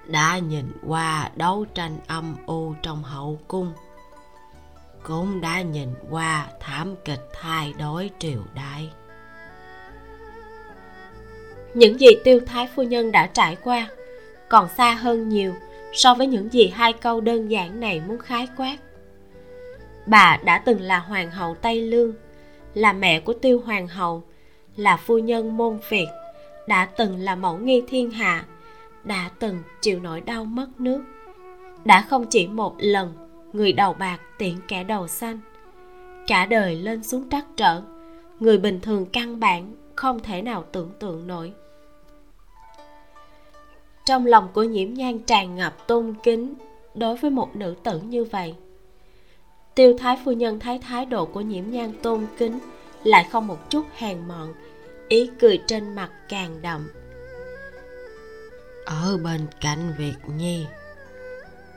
[0.08, 3.74] đã nhìn qua đấu tranh âm u trong hậu cung,
[5.04, 8.90] cũng đã nhìn qua thảm kịch thay đổi triều đại.
[11.74, 13.90] Những gì tiêu thái phu nhân đã trải qua
[14.50, 15.54] còn xa hơn nhiều
[15.94, 18.78] so với những gì hai câu đơn giản này muốn khái quát.
[20.06, 22.14] Bà đã từng là hoàng hậu tây lương,
[22.74, 24.24] là mẹ của tiêu hoàng hậu,
[24.76, 26.08] là phu nhân môn việt
[26.70, 28.46] đã từng là mẫu nghi thiên hạ,
[29.04, 31.04] đã từng chịu nỗi đau mất nước.
[31.86, 33.14] Đã không chỉ một lần,
[33.54, 35.40] người đầu bạc tiện kẻ đầu xanh.
[36.28, 37.82] Cả đời lên xuống trắc trở,
[38.40, 41.54] người bình thường căn bản không thể nào tưởng tượng nổi.
[44.06, 46.54] Trong lòng của nhiễm nhan tràn ngập tôn kính
[46.96, 48.56] đối với một nữ tử như vậy,
[49.76, 52.60] tiêu thái phu nhân thấy thái độ của nhiễm nhan tôn kính
[53.04, 54.54] lại không một chút hèn mọn
[55.10, 56.90] ý cười trên mặt càng đậm.
[58.86, 60.66] Ở bên cạnh việc nhi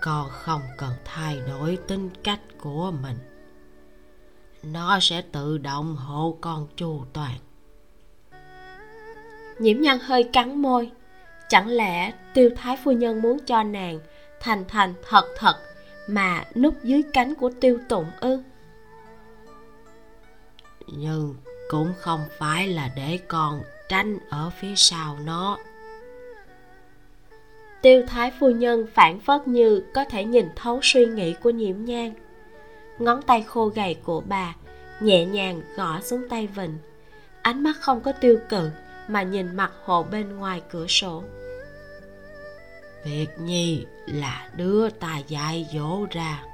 [0.01, 3.17] con không cần thay đổi tính cách của mình.
[4.63, 7.39] Nó sẽ tự động hộ con chu toàn.
[9.59, 10.91] Nhiễm nhân hơi cắn môi.
[11.49, 14.01] Chẳng lẽ tiêu thái phu nhân muốn cho nàng
[14.41, 15.57] thành thành thật thật
[16.09, 18.43] mà núp dưới cánh của tiêu tụng ư?
[20.87, 21.35] Nhưng
[21.73, 25.59] cũng không phải là để con tranh ở phía sau nó.
[27.83, 31.85] Tiêu thái phu nhân phản phất như có thể nhìn thấu suy nghĩ của nhiễm
[31.85, 32.15] nhang
[32.99, 34.55] ngón tay khô gầy của bà
[35.01, 36.79] nhẹ nhàng gõ xuống tay vịnh
[37.43, 38.71] ánh mắt không có tiêu cự
[39.09, 41.23] mà nhìn mặt hồ bên ngoài cửa sổ.
[43.05, 46.45] Việc nhi là đứa ta dạy dỗ ra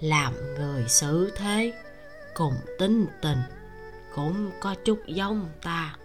[0.00, 1.72] làm người xử thế
[2.34, 3.38] cùng tính tình
[4.14, 5.96] cũng có chút giống ta.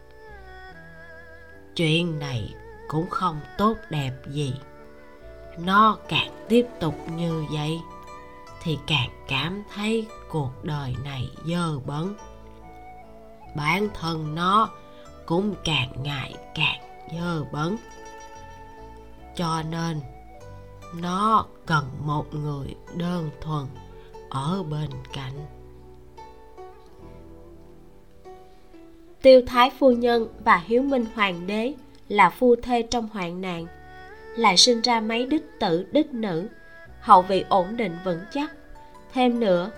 [1.76, 2.54] Chuyện này
[2.88, 4.54] cũng không tốt đẹp gì.
[5.58, 7.80] Nó càng tiếp tục như vậy,
[8.64, 12.16] thì càng cảm thấy cuộc đời này dơ bẩn.
[13.56, 14.70] Bản thân nó
[15.26, 17.78] cũng càng ngày càng dơ bẩn.
[19.36, 20.02] Cho nên,
[20.94, 23.66] nó cần một người đơn thuần
[24.30, 25.57] ở bên cạnh.
[29.28, 31.74] Tiêu thái phu nhân và hiếu minh hoàng đế
[32.10, 33.66] là phu thê trong hoạn nạn,
[34.36, 36.48] lại sinh ra mấy đích tử, đích nữ.
[37.00, 38.52] Hậu vị ổn định, vững chắc.
[39.14, 39.72] Thêm nữa,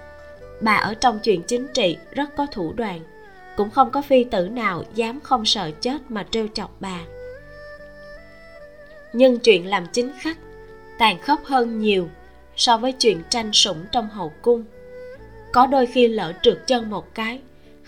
[0.61, 2.99] bà ở trong chuyện chính trị rất có thủ đoạn,
[3.57, 6.99] cũng không có phi tử nào dám không sợ chết mà trêu chọc bà.
[9.13, 10.37] Nhưng chuyện làm chính khách
[10.99, 12.09] tàn khốc hơn nhiều
[12.55, 14.63] so với chuyện tranh sủng trong hậu cung.
[15.51, 17.39] Có đôi khi lỡ trượt chân một cái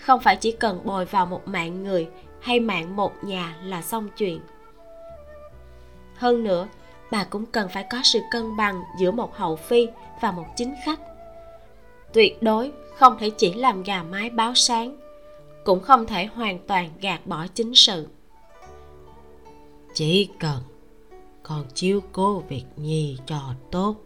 [0.02, 2.08] không phải chỉ cần bồi vào một mạng người
[2.40, 4.40] hay mạng một nhà là xong chuyện.
[6.16, 6.68] Hơn nữa,
[7.10, 9.88] bà cũng cần phải có sự cân bằng giữa một hậu phi
[10.20, 11.00] và một chính khách.
[12.12, 14.96] Tuyệt đối không thể chỉ làm gà mái báo sáng,
[15.64, 18.08] cũng không thể hoàn toàn gạt bỏ chính sự.
[19.94, 20.62] Chỉ cần
[21.42, 23.40] còn chiếu cố việc nhi cho
[23.70, 23.96] tốt,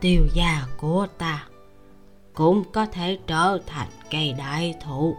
[0.00, 1.47] tiêu gia của ta
[2.38, 5.16] cũng có thể trở thành cây đại thụ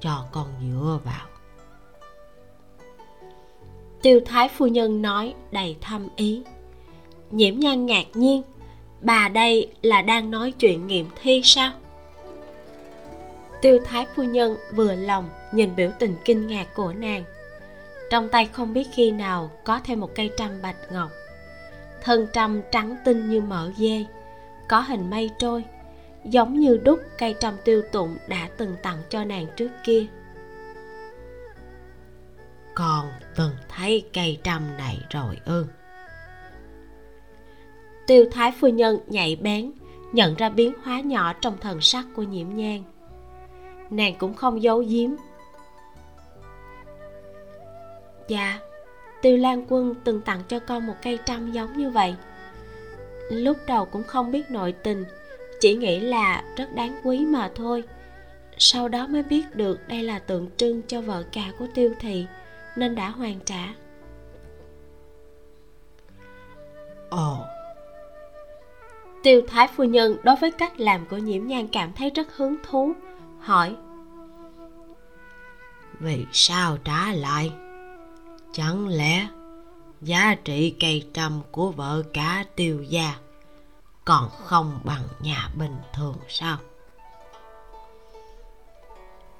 [0.00, 1.26] cho con dựa vào.
[4.02, 6.42] Tiêu thái phu nhân nói đầy thâm ý.
[7.30, 8.42] Nhiễm nhan ngạc nhiên,
[9.00, 11.72] bà đây là đang nói chuyện nghiệm thi sao?
[13.60, 17.24] Tiêu thái phu nhân vừa lòng nhìn biểu tình kinh ngạc của nàng.
[18.10, 21.10] Trong tay không biết khi nào có thêm một cây trăm bạch ngọc.
[22.02, 24.04] Thân trăm trắng tinh như mỡ dê,
[24.68, 25.64] có hình mây trôi
[26.24, 30.06] giống như đúc cây trăm tiêu tụng đã từng tặng cho nàng trước kia.
[32.74, 33.06] Còn
[33.36, 35.66] từng thấy cây trăm này rồi ư?
[38.06, 39.72] Tiêu thái phu nhân nhạy bén
[40.12, 42.82] nhận ra biến hóa nhỏ trong thần sắc của nhiễm nhang
[43.90, 45.10] nàng cũng không giấu giếm.
[48.28, 48.58] Dạ
[49.22, 52.14] tiêu lan quân từng tặng cho con một cây trăm giống như vậy.
[53.30, 55.04] Lúc đầu cũng không biết nội tình
[55.64, 57.82] chỉ nghĩ là rất đáng quý mà thôi.
[58.58, 62.26] Sau đó mới biết được đây là tượng trưng cho vợ cả của tiêu thị
[62.76, 63.74] nên đã hoàn trả.
[67.10, 67.38] Ồ.
[69.22, 72.56] Tiêu thái phu nhân đối với cách làm của nhiễm nhan cảm thấy rất hứng
[72.68, 72.92] thú
[73.40, 73.76] hỏi.
[76.00, 77.52] Vì sao trả lại?
[78.52, 79.26] Chẳng lẽ
[80.00, 83.23] giá trị cây trăm của vợ cả tiêu gia
[84.04, 86.58] còn không bằng nhà bình thường sao?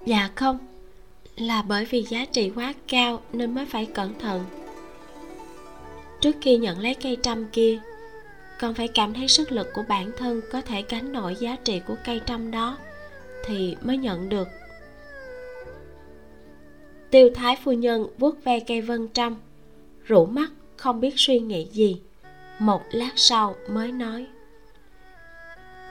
[0.06, 0.58] Dạ không,
[1.36, 4.44] là bởi vì giá trị quá cao nên mới phải cẩn thận.
[6.20, 7.78] Trước khi nhận lấy cây trăm kia,
[8.60, 11.80] con phải cảm thấy sức lực của bản thân có thể gánh nổi giá trị
[11.86, 12.78] của cây trăm đó
[13.44, 14.48] thì mới nhận được.
[17.10, 19.36] Tiêu thái phu nhân vuốt ve cây vân trăm,
[20.04, 22.00] rủ mắt không biết suy nghĩ gì.
[22.58, 24.26] Một lát sau mới nói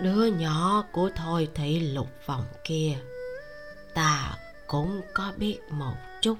[0.04, 2.93] đứa nhỏ của thôi thị lục vòng kia.
[3.93, 4.38] Ta
[4.68, 6.38] cũng có biết một chút.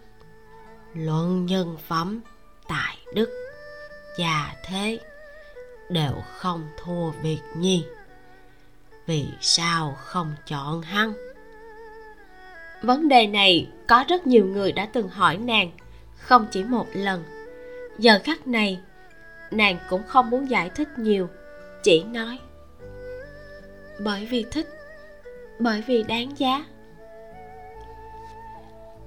[0.93, 2.22] Luận nhân phẩm,
[2.68, 3.30] tài đức
[4.18, 4.99] và thế
[5.89, 7.86] đều không thua việc nhi.
[9.05, 11.14] Vì sao không chọn hắn?
[12.82, 15.72] Vấn đề này có rất nhiều người đã từng hỏi nàng,
[16.18, 17.24] không chỉ một lần.
[17.99, 18.80] Giờ khắc này,
[19.51, 21.30] nàng cũng không muốn giải thích nhiều,
[21.84, 22.39] chỉ nói
[24.04, 24.68] bởi vì thích,
[25.60, 26.66] bởi vì đáng giá.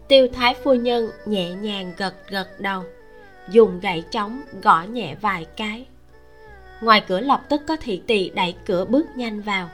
[0.08, 2.82] Tiêu thái phu nhân nhẹ nhàng gật gật đầu,
[3.48, 5.86] dùng gậy trống gõ nhẹ vài cái.
[6.80, 9.68] Ngoài cửa lập tức có thị tỳ đẩy cửa bước nhanh vào.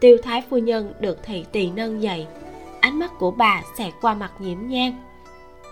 [0.00, 2.26] Tiêu thái phu nhân được thị tỳ nâng dậy,
[2.80, 5.02] ánh mắt của bà xẹt qua mặt nhiễm nhang,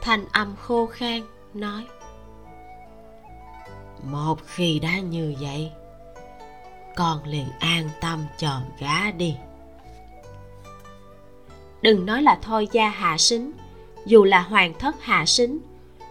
[0.02, 1.20] thành âm khô khan,
[1.54, 1.86] nói,
[4.02, 5.70] một khi đã như vậy
[6.96, 9.36] con liền an tâm chờ gá đi.
[11.82, 13.52] Đừng nói là thôi gia hạ sính,
[14.06, 15.58] dù là hoàng thất hạ sính,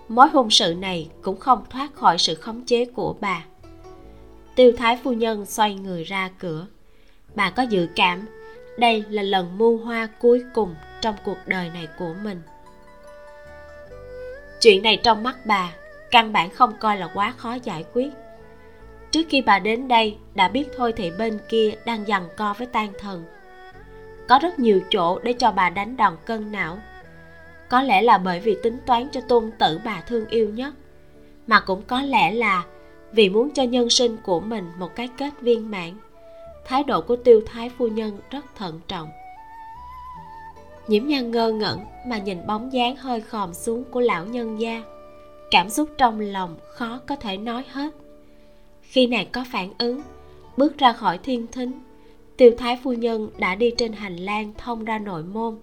[0.07, 3.45] mối hôn sự này cũng không thoát khỏi sự khống chế của bà.
[4.55, 6.67] Tiêu thái phu nhân xoay người ra cửa.
[7.35, 8.27] Bà có dự cảm,
[8.77, 12.41] đây là lần mua hoa cuối cùng trong cuộc đời này của mình.
[14.61, 15.71] Chuyện này trong mắt bà
[16.11, 18.09] căn bản không coi là quá khó giải quyết
[19.11, 22.67] trước khi bà đến đây, đã biết thôi thì bên kia đang giằng co với
[22.67, 23.23] tan thần.
[24.27, 26.77] Có rất nhiều chỗ để cho bà đánh đòn cân não.
[27.69, 30.73] Có lẽ là bởi vì tính toán cho tôn tử bà thương yêu nhất,
[31.47, 32.65] mà cũng có lẽ là
[33.11, 35.93] vì muốn cho nhân sinh của mình một cái kết viên mãn.
[36.65, 39.09] Thái độ của tiêu thái phu nhân rất thận trọng.
[40.87, 44.83] Nhiễm nhan ngơ ngẩn mà nhìn bóng dáng hơi khòm xuống của lão nhân gia.
[45.51, 47.89] Cảm xúc trong lòng khó có thể nói hết
[48.89, 50.01] khi nàng có phản ứng,
[50.57, 51.71] bước ra khỏi thiên thính.
[52.37, 55.57] Tiêu thái phu nhân đã đi trên hành lang thông ra nội môn.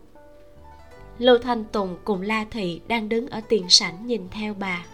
[1.18, 4.86] Lưu thanh tùng cùng la thị đang đứng ở tiền sảnh nhìn theo bà.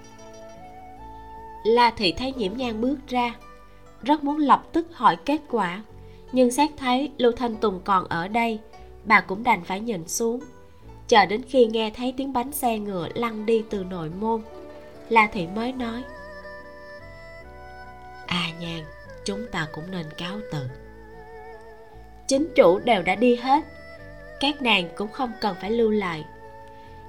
[1.65, 3.35] La thị thấy nhiễm nhan bước ra,
[4.03, 5.83] rất muốn lập tức hỏi kết quả,
[6.33, 8.59] nhưng xét thấy lưu thanh tùng còn ở đây,
[9.05, 10.41] bà cũng đành phải nhìn xuống.
[11.09, 14.43] Chờ đến khi nghe thấy tiếng bánh xe ngựa lăn đi từ nội môn,
[15.09, 16.03] la thị mới nói
[18.33, 18.85] à nhàn
[19.25, 20.59] chúng ta cũng nên cáo từ.
[22.29, 23.65] Chính chủ đều đã đi hết
[24.41, 26.25] các nàng cũng không cần phải lưu lại.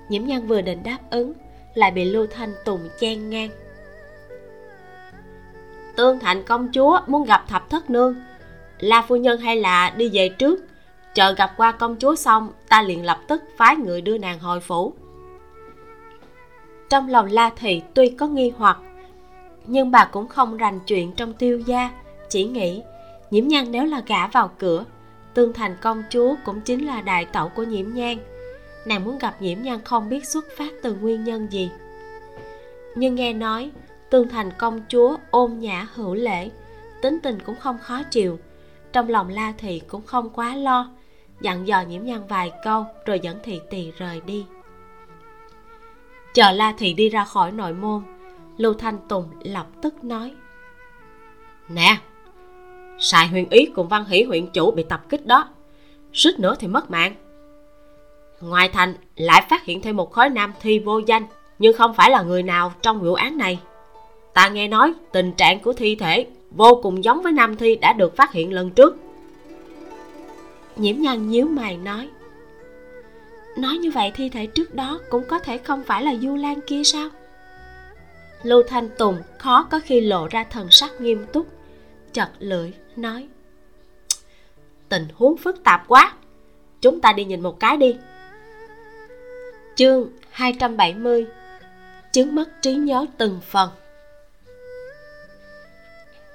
[0.10, 1.34] Nhiễm nhân vừa định đáp ứng
[1.74, 3.50] lại bị lưu thanh tùng chen ngang.
[5.96, 8.16] Tương thành công chúa muốn gặp thập thất nương.
[8.80, 10.66] La phu nhân hay là đi về trước
[11.16, 14.60] chờ gặp qua công chúa xong ta liền lập tức phái người đưa nàng hồi
[14.60, 14.94] phủ.
[16.90, 18.78] Trong lòng la thị tuy có nghi hoặc
[19.68, 21.90] nhưng bà cũng không rành chuyện trong tiêu gia,
[22.30, 22.82] chỉ nghĩ,
[23.32, 24.86] nhiễm nhan nếu là gả vào cửa,
[25.34, 28.18] tương thành công chúa cũng chính là đại tẩu của nhiễm nhan.
[28.86, 31.72] Nàng muốn gặp nhiễm nhan không biết xuất phát từ nguyên nhân gì.
[32.96, 33.72] Nhưng nghe nói,
[34.10, 36.50] tương thành công chúa ôn nhã hữu lễ,
[37.02, 38.40] tính tình cũng không khó chịu,
[38.94, 40.90] trong lòng la thị cũng không quá lo,
[41.42, 44.46] dặn dò nhiễm nhan vài câu rồi dẫn thị tỳ rời đi.
[46.34, 48.04] Chờ la thị đi ra khỏi nội môn
[48.58, 50.32] lưu thanh tùng lập tức nói.
[51.70, 51.98] Nè,
[53.00, 55.50] sài huyền ý cùng văn hỷ huyện chủ bị tập kích đó.
[56.14, 57.16] Suýt nữa thì mất mạng.
[58.42, 61.26] Ngoài thành lại phát hiện thêm một khối nam thi vô danh,
[61.60, 63.60] nhưng không phải là người nào trong vụ án này.
[64.34, 67.94] Ta nghe nói tình trạng của thi thể vô cùng giống với nam thi đã
[67.94, 68.98] được phát hiện lần trước.
[70.76, 72.10] Nhiễm nhan nhíu mày nói
[73.58, 76.60] nói như vậy thi thể trước đó cũng có thể không phải là du lan
[76.68, 77.10] kia sao?
[78.44, 81.48] Lưu thanh tùng khó có khi lộ ra thần sắc nghiêm túc
[82.14, 83.28] chật lưỡi nói,
[84.90, 86.14] tình huống phức tạp quá,
[86.82, 87.96] chúng ta đi nhìn một cái đi.
[89.76, 91.26] Chương 270
[92.12, 93.70] chứng mất trí nhớ từng phần.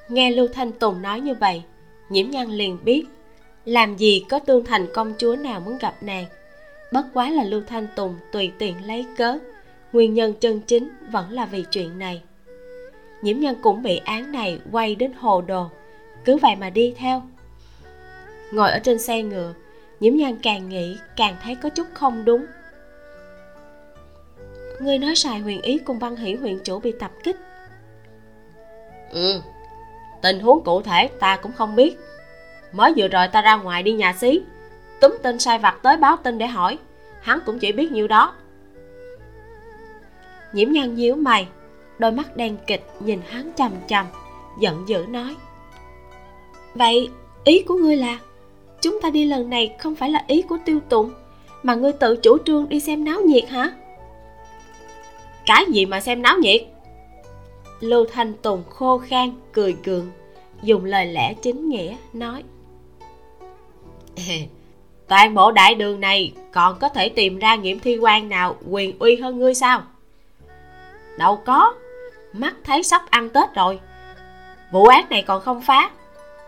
[0.09, 1.63] Nghe lưu thanh tùng nói như vậy,
[2.09, 3.05] nhiễm Nhan liền biết
[3.65, 6.25] làm gì có tương thành công chúa nào muốn gặp nàng.
[6.93, 9.39] Bất quá là lưu thanh tùng tùy tiện lấy cớ
[9.93, 12.23] nguyên nhân chân chính vẫn là vì chuyện này.
[13.23, 15.71] Nhiễm nhân cũng bị án này quay đến hồ đồ.
[16.25, 17.23] Cứ vậy mà đi theo.
[18.53, 19.55] Ngồi ở trên xe ngựa,
[20.01, 22.47] nhiễm nhân càng nghĩ càng thấy có chút không đúng.
[24.81, 27.37] Người nói xài huyền ý cùng văn hỷ huyện chủ bị tập kích.
[29.11, 29.41] Ừ
[30.21, 31.99] tình huống cụ thể ta cũng không biết.
[32.73, 34.41] Mới vừa rồi ta ra ngoài đi nhà xí.
[35.01, 36.79] Túm tên sai vặt tới báo tin để hỏi.
[37.21, 38.35] Hắn cũng chỉ biết nhiêu đó
[40.53, 41.49] nhiễm nhan nhíu mày,
[41.99, 44.07] đôi mắt đen kịch nhìn hắn chằm chằm,
[44.61, 45.37] giận dữ nói.
[46.75, 47.09] Vậy,
[47.45, 48.19] ý của ngươi là,
[48.83, 51.11] chúng ta đi lần này không phải là ý của tiêu tụng
[51.63, 53.73] mà ngươi tự chủ trương đi xem náo nhiệt hả?
[55.47, 56.63] Cái gì mà xem náo nhiệt?
[57.81, 60.11] Lưu thanh tùng khô khan, cười gượng,
[60.63, 62.43] dùng lời lẽ chính nghĩa nói.
[65.09, 68.99] Toàn bộ đại đường này còn có thể tìm ra nghiệm thi quan nào quyền
[68.99, 69.83] uy hơn ngươi sao?
[71.19, 71.75] Đâu có.
[72.33, 73.81] Mắt thấy sắp ăn tết rồi.
[74.73, 75.91] Vụ án này còn không phá.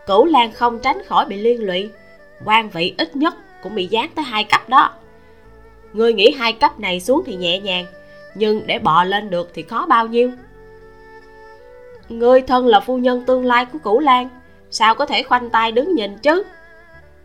[0.07, 1.91] Cửu lan không tránh khỏi bị liên lụy.
[2.45, 4.91] Quan vị ít nhất cũng bị giáng tới hai cấp đó.
[5.93, 7.87] Người nghĩ hai cấp này xuống thì nhẹ nhàng,
[8.35, 10.31] Nhưng để bò lên được thì khó bao nhiêu.
[12.09, 14.29] Người thân là phu nhân tương lai của Cửu Lan,
[14.71, 16.43] Sao có thể khoanh tay đứng nhìn chứ?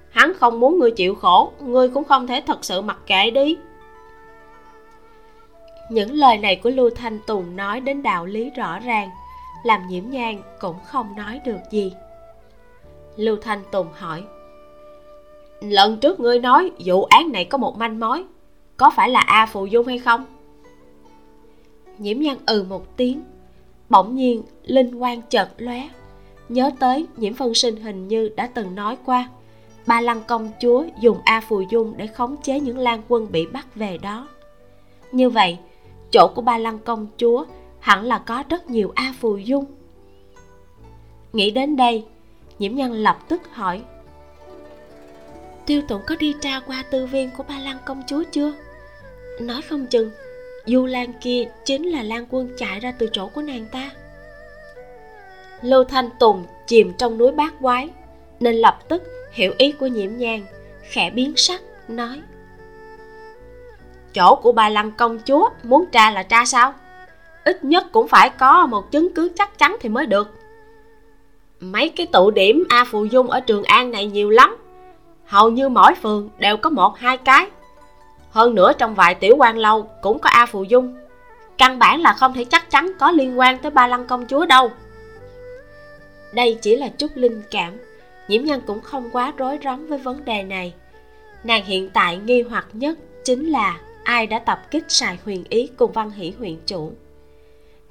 [0.10, 3.58] Hắn không muốn ngươi chịu khổ Ngươi cũng không thể thật sự mặc kệ đi.
[5.90, 9.10] Những lời này của Lưu Thanh Tùng nói đến đạo lý rõ ràng
[9.64, 11.94] Làm nhiễm nhang cũng không nói được gì.
[13.16, 14.24] Lưu Thanh Tùng hỏi
[15.62, 18.24] Lần trước ngươi nói vụ án này có một manh mối
[18.78, 20.26] Có phải là A Phù Dung hay không?
[21.98, 23.22] Nhiễm nhang ừ một tiếng
[23.90, 25.90] Bỗng nhiên linh quang chợt lóe.
[26.50, 29.30] Nhớ tới nhiễm phân sinh hình như đã từng nói qua
[29.86, 33.46] Ba lăng công chúa dùng A Phù Dung để khống chế những lan quân bị
[33.46, 34.28] bắt về đó.
[35.12, 35.58] Như vậy,
[36.12, 37.45] chỗ của ba lăng công chúa
[37.80, 39.66] hẳn là có rất nhiều A Phù Dung
[41.34, 42.06] Nghĩ đến đây,
[42.60, 43.82] nhiễm nhân lập tức hỏi
[45.66, 48.53] Tiêu tụng có đi tra qua tư viên của ba lăng công chúa chưa?
[49.41, 50.12] Nói không chừng
[50.66, 53.91] Du Lan kia chính là Lan Quân chạy ra từ chỗ của nàng ta
[55.62, 57.89] Lưu Thanh Tùng chìm trong núi bát quái
[58.39, 60.45] Nên lập tức hiểu ý của nhiễm nhang
[60.82, 62.22] Khẽ biến sắc nói
[64.16, 66.74] Chỗ của bà Lăng công chúa, muốn tra là tra sao?
[67.43, 70.39] Ít nhất cũng phải có một chứng cứ chắc chắn thì mới được.
[71.59, 74.57] Mấy cái tụ điểm A Phù Dung ở Trường An này nhiều lắm.
[75.26, 77.47] Hầu như mỗi phường đều có một, hai cái.
[78.30, 80.95] Hơn nữa trong vài tiểu quan lâu cũng có A Phù Dung.
[81.57, 84.45] Căn bản là không thể chắc chắn có liên quan tới ba lăng công chúa
[84.45, 84.72] đâu.
[86.34, 87.74] Đây chỉ là chút linh cảm.
[88.28, 90.74] Nhiễm nhân cũng không quá rối rắm với vấn đề này.
[91.43, 95.70] Nàng hiện tại nghi hoặc nhất chính là ai đã tập kích xài huyền ý
[95.78, 96.91] cùng văn hỷ huyện chủ.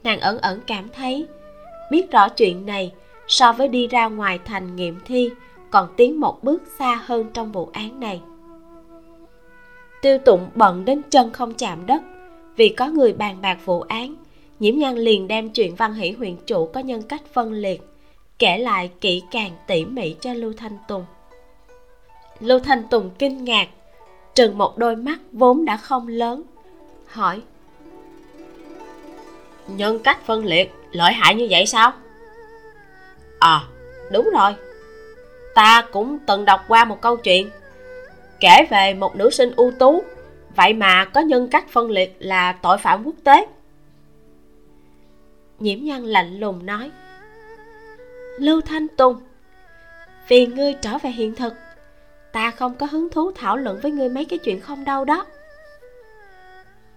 [0.04, 1.26] Nàng ẩn ẩn cảm thấy,
[1.90, 2.92] Biết rõ chuyện này,
[3.28, 5.30] so với đi ra ngoài thành nghiệm thi,
[5.70, 8.20] còn tiến một bước xa hơn trong vụ án này.
[10.02, 12.02] Tiêu tụng bận đến chân không chạm đất,
[12.56, 14.14] vì có người bàn bạc vụ án,
[14.60, 17.82] nhiễm nhan liền đem chuyện văn hỷ huyện chủ có nhân cách phân liệt,
[18.38, 21.04] kể lại kỹ càng tỉ mỉ cho lưu thanh tùng.
[22.40, 23.68] Lưu thanh tùng kinh ngạc
[24.34, 26.42] trừng một đôi mắt vốn đã không lớn,
[27.06, 27.42] hỏi.
[29.68, 31.92] Nhân cách phân liệt, lợi hại như vậy sao?
[33.38, 33.60] À
[34.10, 34.54] đúng rồi.
[35.54, 37.50] Ta cũng từng đọc qua một câu chuyện.
[38.40, 40.04] Kể về một nữ sinh ưu tú,
[40.56, 43.46] vậy mà có nhân cách phân liệt là tội phạm quốc tế.
[45.58, 46.90] Nhiễm nhân lạnh lùng nói.
[48.38, 49.16] Lưu thanh tùng,
[50.28, 51.54] vì ngươi trở về hiện thực
[52.34, 55.26] ta không có hứng thú thảo luận với ngươi mấy cái chuyện không đâu đó.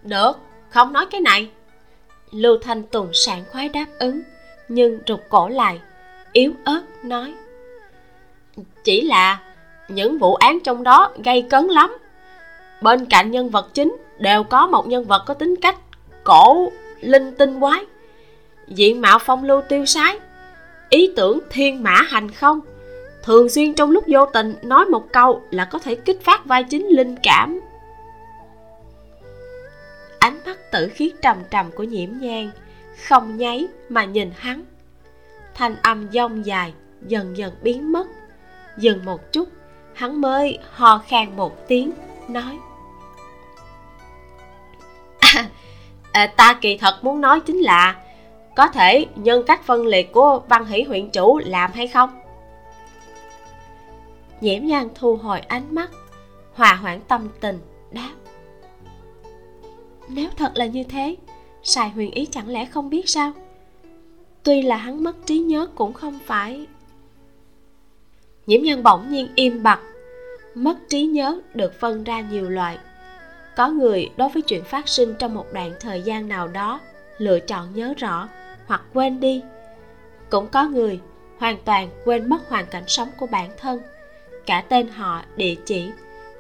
[0.04, 0.32] Được
[0.70, 1.50] không nói cái này.
[2.32, 4.22] Lưu thanh tùng sảng khoái đáp ứng
[4.70, 5.82] nhưng rụt cổ lại
[6.32, 7.34] yếu ớt nói.
[8.84, 9.40] Chỉ là
[9.88, 11.98] những vụ án trong đó gây cấn lắm.
[12.82, 15.78] Bên cạnh nhân vật chính đều có một nhân vật có tính cách
[16.24, 16.72] cổ
[17.02, 17.86] linh tinh quái.
[18.68, 20.20] Diện mạo phong lưu tiêu sái
[20.90, 22.60] ý tưởng thiên mã hành không
[23.28, 26.64] thường xuyên trong lúc vô tình nói một câu là có thể kích phát vai
[26.64, 27.60] chính linh cảm.
[30.20, 32.52] Ánh mắt tử khí trầm trầm của nhiễm nhang
[33.08, 34.64] không nháy mà nhìn hắn.
[35.54, 38.08] Thanh âm dông dài dần dần biến mất.
[38.78, 39.50] Dừng một chút
[39.94, 41.92] hắn mới ho khan một tiếng
[42.28, 42.58] nói.
[45.20, 45.50] À,
[46.12, 47.96] à, ta kỳ thật muốn nói chính là
[48.56, 52.27] có thể nhân cách phân liệt của văn hỷ huyện chủ làm hay không?
[54.42, 55.92] Nhiễm nhan thu hồi ánh mắt,
[56.54, 57.60] hòa hoãn tâm tình,
[57.92, 58.12] đáp.
[60.10, 61.16] Nếu thật là như thế,
[61.64, 63.32] sài huyền ý chẳng lẽ không biết sao?
[64.44, 66.68] Tuy là hắn mất trí nhớ cũng không phải.
[68.48, 69.80] Nhiễm nhân bỗng nhiên im bặt,
[70.56, 72.78] mất trí nhớ được phân ra nhiều loại.
[73.56, 76.80] Có người đối với chuyện phát sinh trong một đoạn thời gian nào đó
[77.18, 78.30] lựa chọn nhớ rõ
[78.68, 79.42] hoặc quên đi.
[80.30, 81.00] Cũng có người
[81.38, 83.80] hoàn toàn quên mất hoàn cảnh sống của bản thân
[84.48, 85.92] cả tên họ, địa chỉ.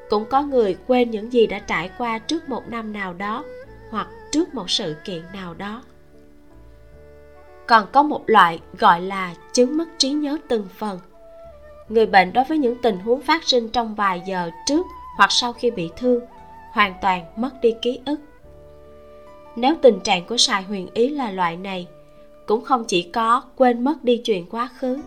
[0.10, 3.44] Cũng có người quên những gì đã trải qua trước một năm nào đó,
[3.90, 5.84] hoặc trước một sự kiện nào đó.
[7.68, 11.00] Còn có một loại gọi là chứng mất trí nhớ từng phần.
[11.90, 14.86] Người bệnh đối với những tình huống phát sinh trong vài giờ trước
[15.18, 16.20] hoặc sau khi bị thương,
[16.72, 18.20] hoàn toàn mất đi ký ức.
[19.56, 21.88] Nếu tình trạng của sài huyền ý là loại này,
[22.46, 25.02] cũng không chỉ có quên mất đi chuyện quá khứ,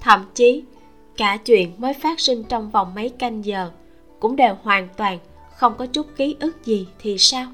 [0.00, 0.64] thậm chí
[1.18, 3.70] cả chuyện mới phát sinh trong vòng mấy canh giờ
[4.20, 5.18] cũng đều hoàn toàn
[5.56, 7.46] không có chút ký ức gì thì sao?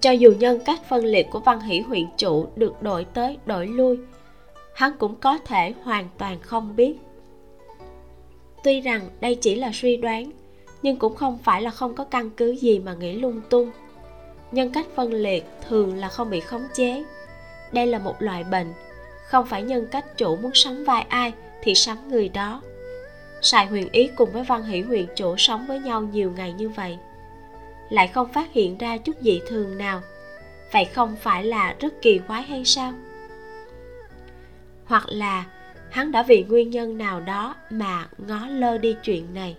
[0.00, 3.66] Cho dù nhân cách phân liệt của văn hỷ huyện chủ được đổi tới đổi
[3.66, 3.98] lui,
[4.74, 6.96] hắn cũng có thể hoàn toàn không biết.
[8.64, 10.30] Tuy rằng đây chỉ là suy đoán,
[10.82, 13.70] nhưng cũng không phải là không có căn cứ gì mà nghĩ lung tung.
[14.52, 17.04] Nhân cách phân liệt thường là không bị khống chế.
[17.72, 18.72] Đây là một loại bệnh,
[19.24, 22.62] không phải nhân cách chủ muốn sống vai ai thì sắm người đó.
[23.42, 26.68] Sài huyền ý cùng với văn hỷ huyền chủ sống với nhau nhiều ngày như
[26.68, 26.98] vậy,
[27.90, 30.02] lại không phát hiện ra chút dị thường nào.
[30.72, 32.92] Vậy không phải là rất kỳ quái hay sao?
[34.84, 35.44] Hoặc là
[35.90, 39.56] hắn đã vì nguyên nhân nào đó mà ngó lơ đi chuyện này?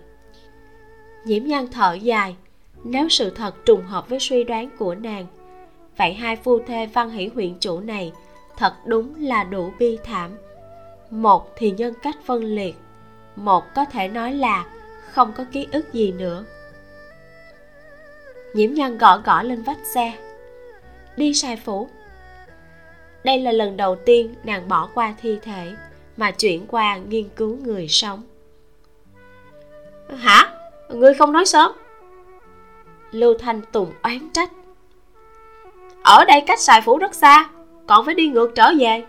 [1.24, 2.36] Nhiễm nhan thở dài,
[2.84, 5.26] nếu sự thật trùng hợp với suy đoán của nàng,
[5.96, 8.12] vậy hai phu thê văn hỷ huyện chủ này
[8.56, 10.30] thật đúng là đủ bi thảm
[11.10, 12.74] một thì nhân cách phân liệt.
[13.36, 14.66] Một có thể nói là
[15.10, 16.44] không có ký ức gì nữa.
[18.54, 20.12] Nhiễm nhân gõ gõ lên vách xe.
[21.16, 21.88] Đi sai phủ.
[23.24, 25.72] Đây là lần đầu tiên nàng bỏ qua thi thể
[26.16, 28.22] mà chuyển qua nghiên cứu người sống.
[30.18, 30.52] Hả?
[30.88, 31.72] Ngươi không nói sớm.
[33.10, 34.50] Lưu thanh tùng oán trách.
[36.02, 37.50] Ở đây cách xài phủ rất xa
[37.86, 39.04] còn phải đi ngược trở về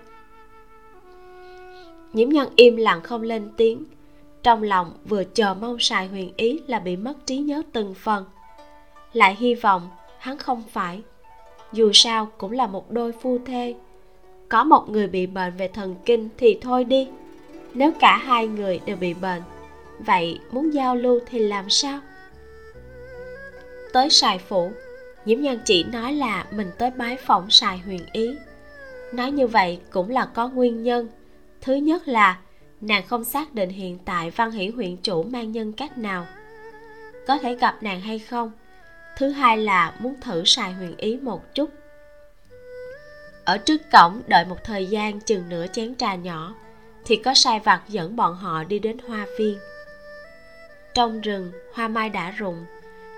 [2.13, 3.83] nhiễm nhân im lặng không lên tiếng.
[4.43, 8.25] Trong lòng vừa chờ mong sài huyền ý là bị mất trí nhớ từng phần.
[9.13, 11.01] Lại hy vọng hắn không phải.
[11.73, 13.75] Dù sao cũng là một đôi phu thê.
[14.49, 17.07] Có một người bị bệnh về thần kinh thì thôi đi.
[17.73, 19.41] Nếu cả hai người đều bị bệnh,
[19.99, 21.99] vậy muốn giao lưu thì làm sao?
[23.93, 24.71] Tới sài phủ,
[25.25, 28.35] nhiễm nhân chỉ nói là mình tới bái phỏng sài huyền ý.
[29.13, 31.07] Nói như vậy cũng là có nguyên nhân
[31.61, 32.39] thứ nhất là,
[32.81, 36.27] nàng không xác định hiện tại văn hỷ huyện chủ mang nhân cách nào.
[37.27, 38.51] Có thể gặp nàng hay không?
[39.17, 41.69] Thứ hai là muốn thử xài huyền ý một chút.
[43.45, 46.55] Ở trước cổng đợi một thời gian chừng nửa chén trà nhỏ,
[47.05, 49.59] thì có sai vặt dẫn bọn họ đi đến hoa viên.
[50.93, 52.65] Trong rừng, hoa mai đã rụng.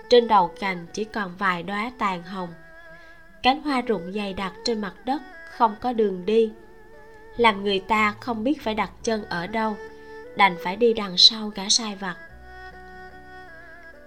[0.10, 2.50] Trên đầu cành chỉ còn vài đóa tàn hồng.
[3.44, 5.22] Cánh hoa rụng dày đặc trên mặt đất,
[5.52, 6.52] không có đường đi
[7.38, 9.78] làm người ta không biết phải đặt chân ở đâu,
[10.36, 12.16] đành phải đi đằng sau gã sai vặt.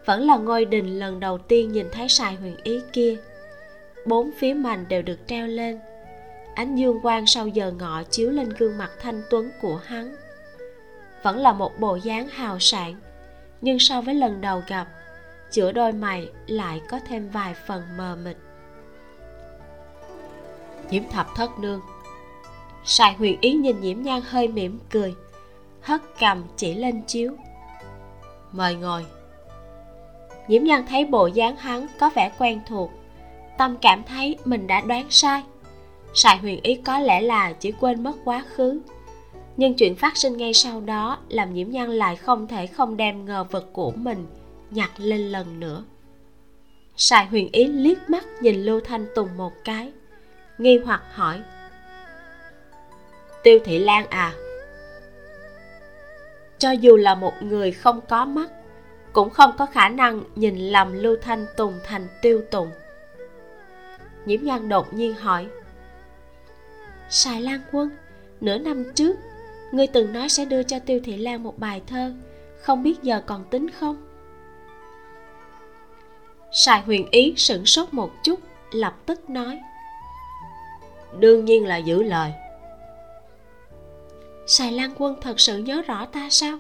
[0.05, 3.17] Vẫn là ngôi đình lần đầu tiên nhìn thấy sài huyền ý kia.
[4.07, 5.81] Bốn phía mành đều được treo lên.
[6.55, 10.17] Ánh dương quang sau giờ ngọ chiếu lên gương mặt thanh tuấn của hắn.
[11.23, 12.95] Vẫn là một bộ dáng hào sảng,
[13.61, 14.87] nhưng so với lần đầu gặp
[15.51, 18.37] giữa đôi mày lại có thêm vài phần mờ mịt.
[20.91, 21.81] Nhiễm thập thất nương
[22.87, 25.15] sài huyền ý nhìn nhiễm nhan hơi mỉm cười.
[25.83, 27.33] Hất cầm chỉ lên chiếu.
[28.53, 29.07] Mời ngồi.
[30.49, 32.91] Nhiễm nhan thấy bộ dáng hắn có vẻ quen thuộc.
[33.59, 35.43] Tâm cảm thấy mình đã đoán sai.
[36.15, 38.81] Sài huyền ý có lẽ là chỉ quên mất quá khứ.
[39.57, 43.25] Nhưng chuyện phát sinh ngay sau đó làm nhiễm nhan lại không thể không đem
[43.25, 44.27] ngờ vật của mình
[44.71, 45.85] nhặt lên lần nữa.
[46.97, 49.93] Sài huyền ý liếc mắt nhìn lưu thanh tùng một cái,
[50.59, 51.41] nghi hoặc hỏi
[53.47, 54.35] tiêu thị lan à.
[56.59, 58.51] Cho dù là một người không có mắt,
[59.13, 62.71] cũng không có khả năng nhìn lầm lưu thanh tùng thành tiêu tùng.
[64.25, 65.47] Nhiễm nhan đột nhiên hỏi,
[67.11, 67.91] sài lan quân,
[68.41, 69.17] nửa năm trước,
[69.73, 72.13] ngươi từng nói sẽ đưa cho tiêu thị lan một bài thơ,
[72.61, 74.07] không biết giờ còn tính không?
[76.53, 78.41] Sài huyền ý sửng sốt một chút,
[78.73, 79.61] lập tức nói,
[81.19, 82.33] đương nhiên là giữ lời
[84.47, 86.59] sài lan quân thật sự nhớ rõ ta sao?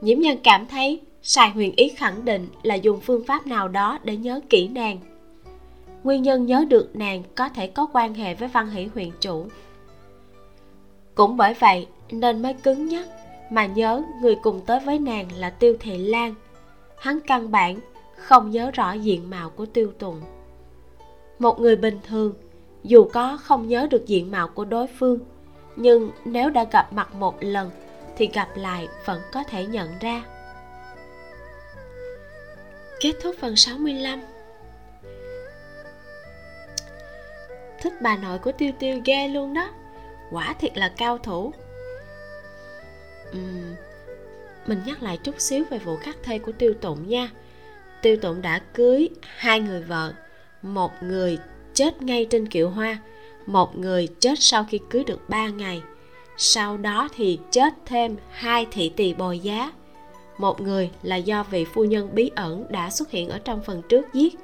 [0.00, 3.98] Nhiễm nhân cảm thấy sài huyền ý khẳng định là dùng phương pháp nào đó
[4.04, 4.98] để nhớ kỹ nàng.
[6.04, 9.46] Nguyên nhân nhớ được nàng có thể có quan hệ với văn hỷ huyện chủ.
[11.14, 13.06] Cũng bởi vậy, nên mới cứng nhắc
[13.50, 16.34] mà nhớ người cùng tới với nàng là tiêu thị lan.
[16.98, 17.78] Hắn căn bản
[18.16, 20.20] không nhớ rõ diện mạo của tiêu tùng.
[21.38, 22.34] Một người bình thường,
[22.84, 25.18] dù có không nhớ được diện mạo của đối phương
[25.76, 27.70] nhưng nếu đã gặp mặt một lần
[28.16, 30.22] thì gặp lại vẫn có thể nhận ra.
[33.00, 34.20] Kết thúc phần 65
[37.80, 39.70] Thích bà nội của Tiêu Tiêu ghê luôn đó.
[40.30, 41.52] Quả thiệt là cao thủ.
[43.30, 43.74] Uhm,
[44.66, 47.30] Mình nhắc lại chút xíu về vụ khắc thê của Tiêu Tụng nha.
[48.02, 50.12] Tiêu Tụng đã cưới hai người vợ
[50.62, 51.38] Một người
[51.74, 52.98] chết ngay trên kiệu hoa
[53.46, 55.82] một người chết sau khi cưới được ba ngày.
[56.36, 59.72] Sau đó thì chết thêm hai thị tỳ bồi giá.
[60.38, 63.82] Một người là do vị phu nhân bí ẩn đã xuất hiện ở trong phần
[63.88, 64.34] trước giết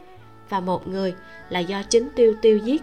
[0.48, 1.14] và một người
[1.48, 2.82] là do chính tiêu tiêu giết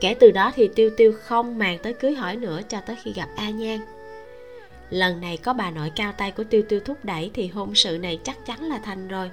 [0.00, 3.12] kể từ đó thì tiêu tiêu không màng tới cưới hỏi nữa cho tới khi
[3.12, 3.80] gặp a nhan.
[4.90, 7.98] Lần này có bà nội cao tay của tiêu tiêu thúc đẩy thì hôn sự
[7.98, 9.30] này chắc chắn là thành rồi.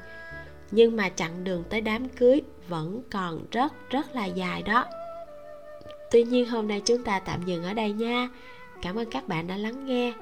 [0.72, 4.86] Nhưng mà chặng đường tới đám cưới vẫn còn rất rất là dài đó
[6.12, 8.30] tuy nhiên hôm nay chúng ta tạm dừng ở đây nha.
[8.82, 10.14] Cảm ơn các bạn đã lắng nghe.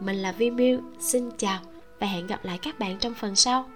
[0.00, 1.60] Mình là vi miu, xin chào
[2.00, 3.70] và hẹn gặp lại các bạn trong phần sau.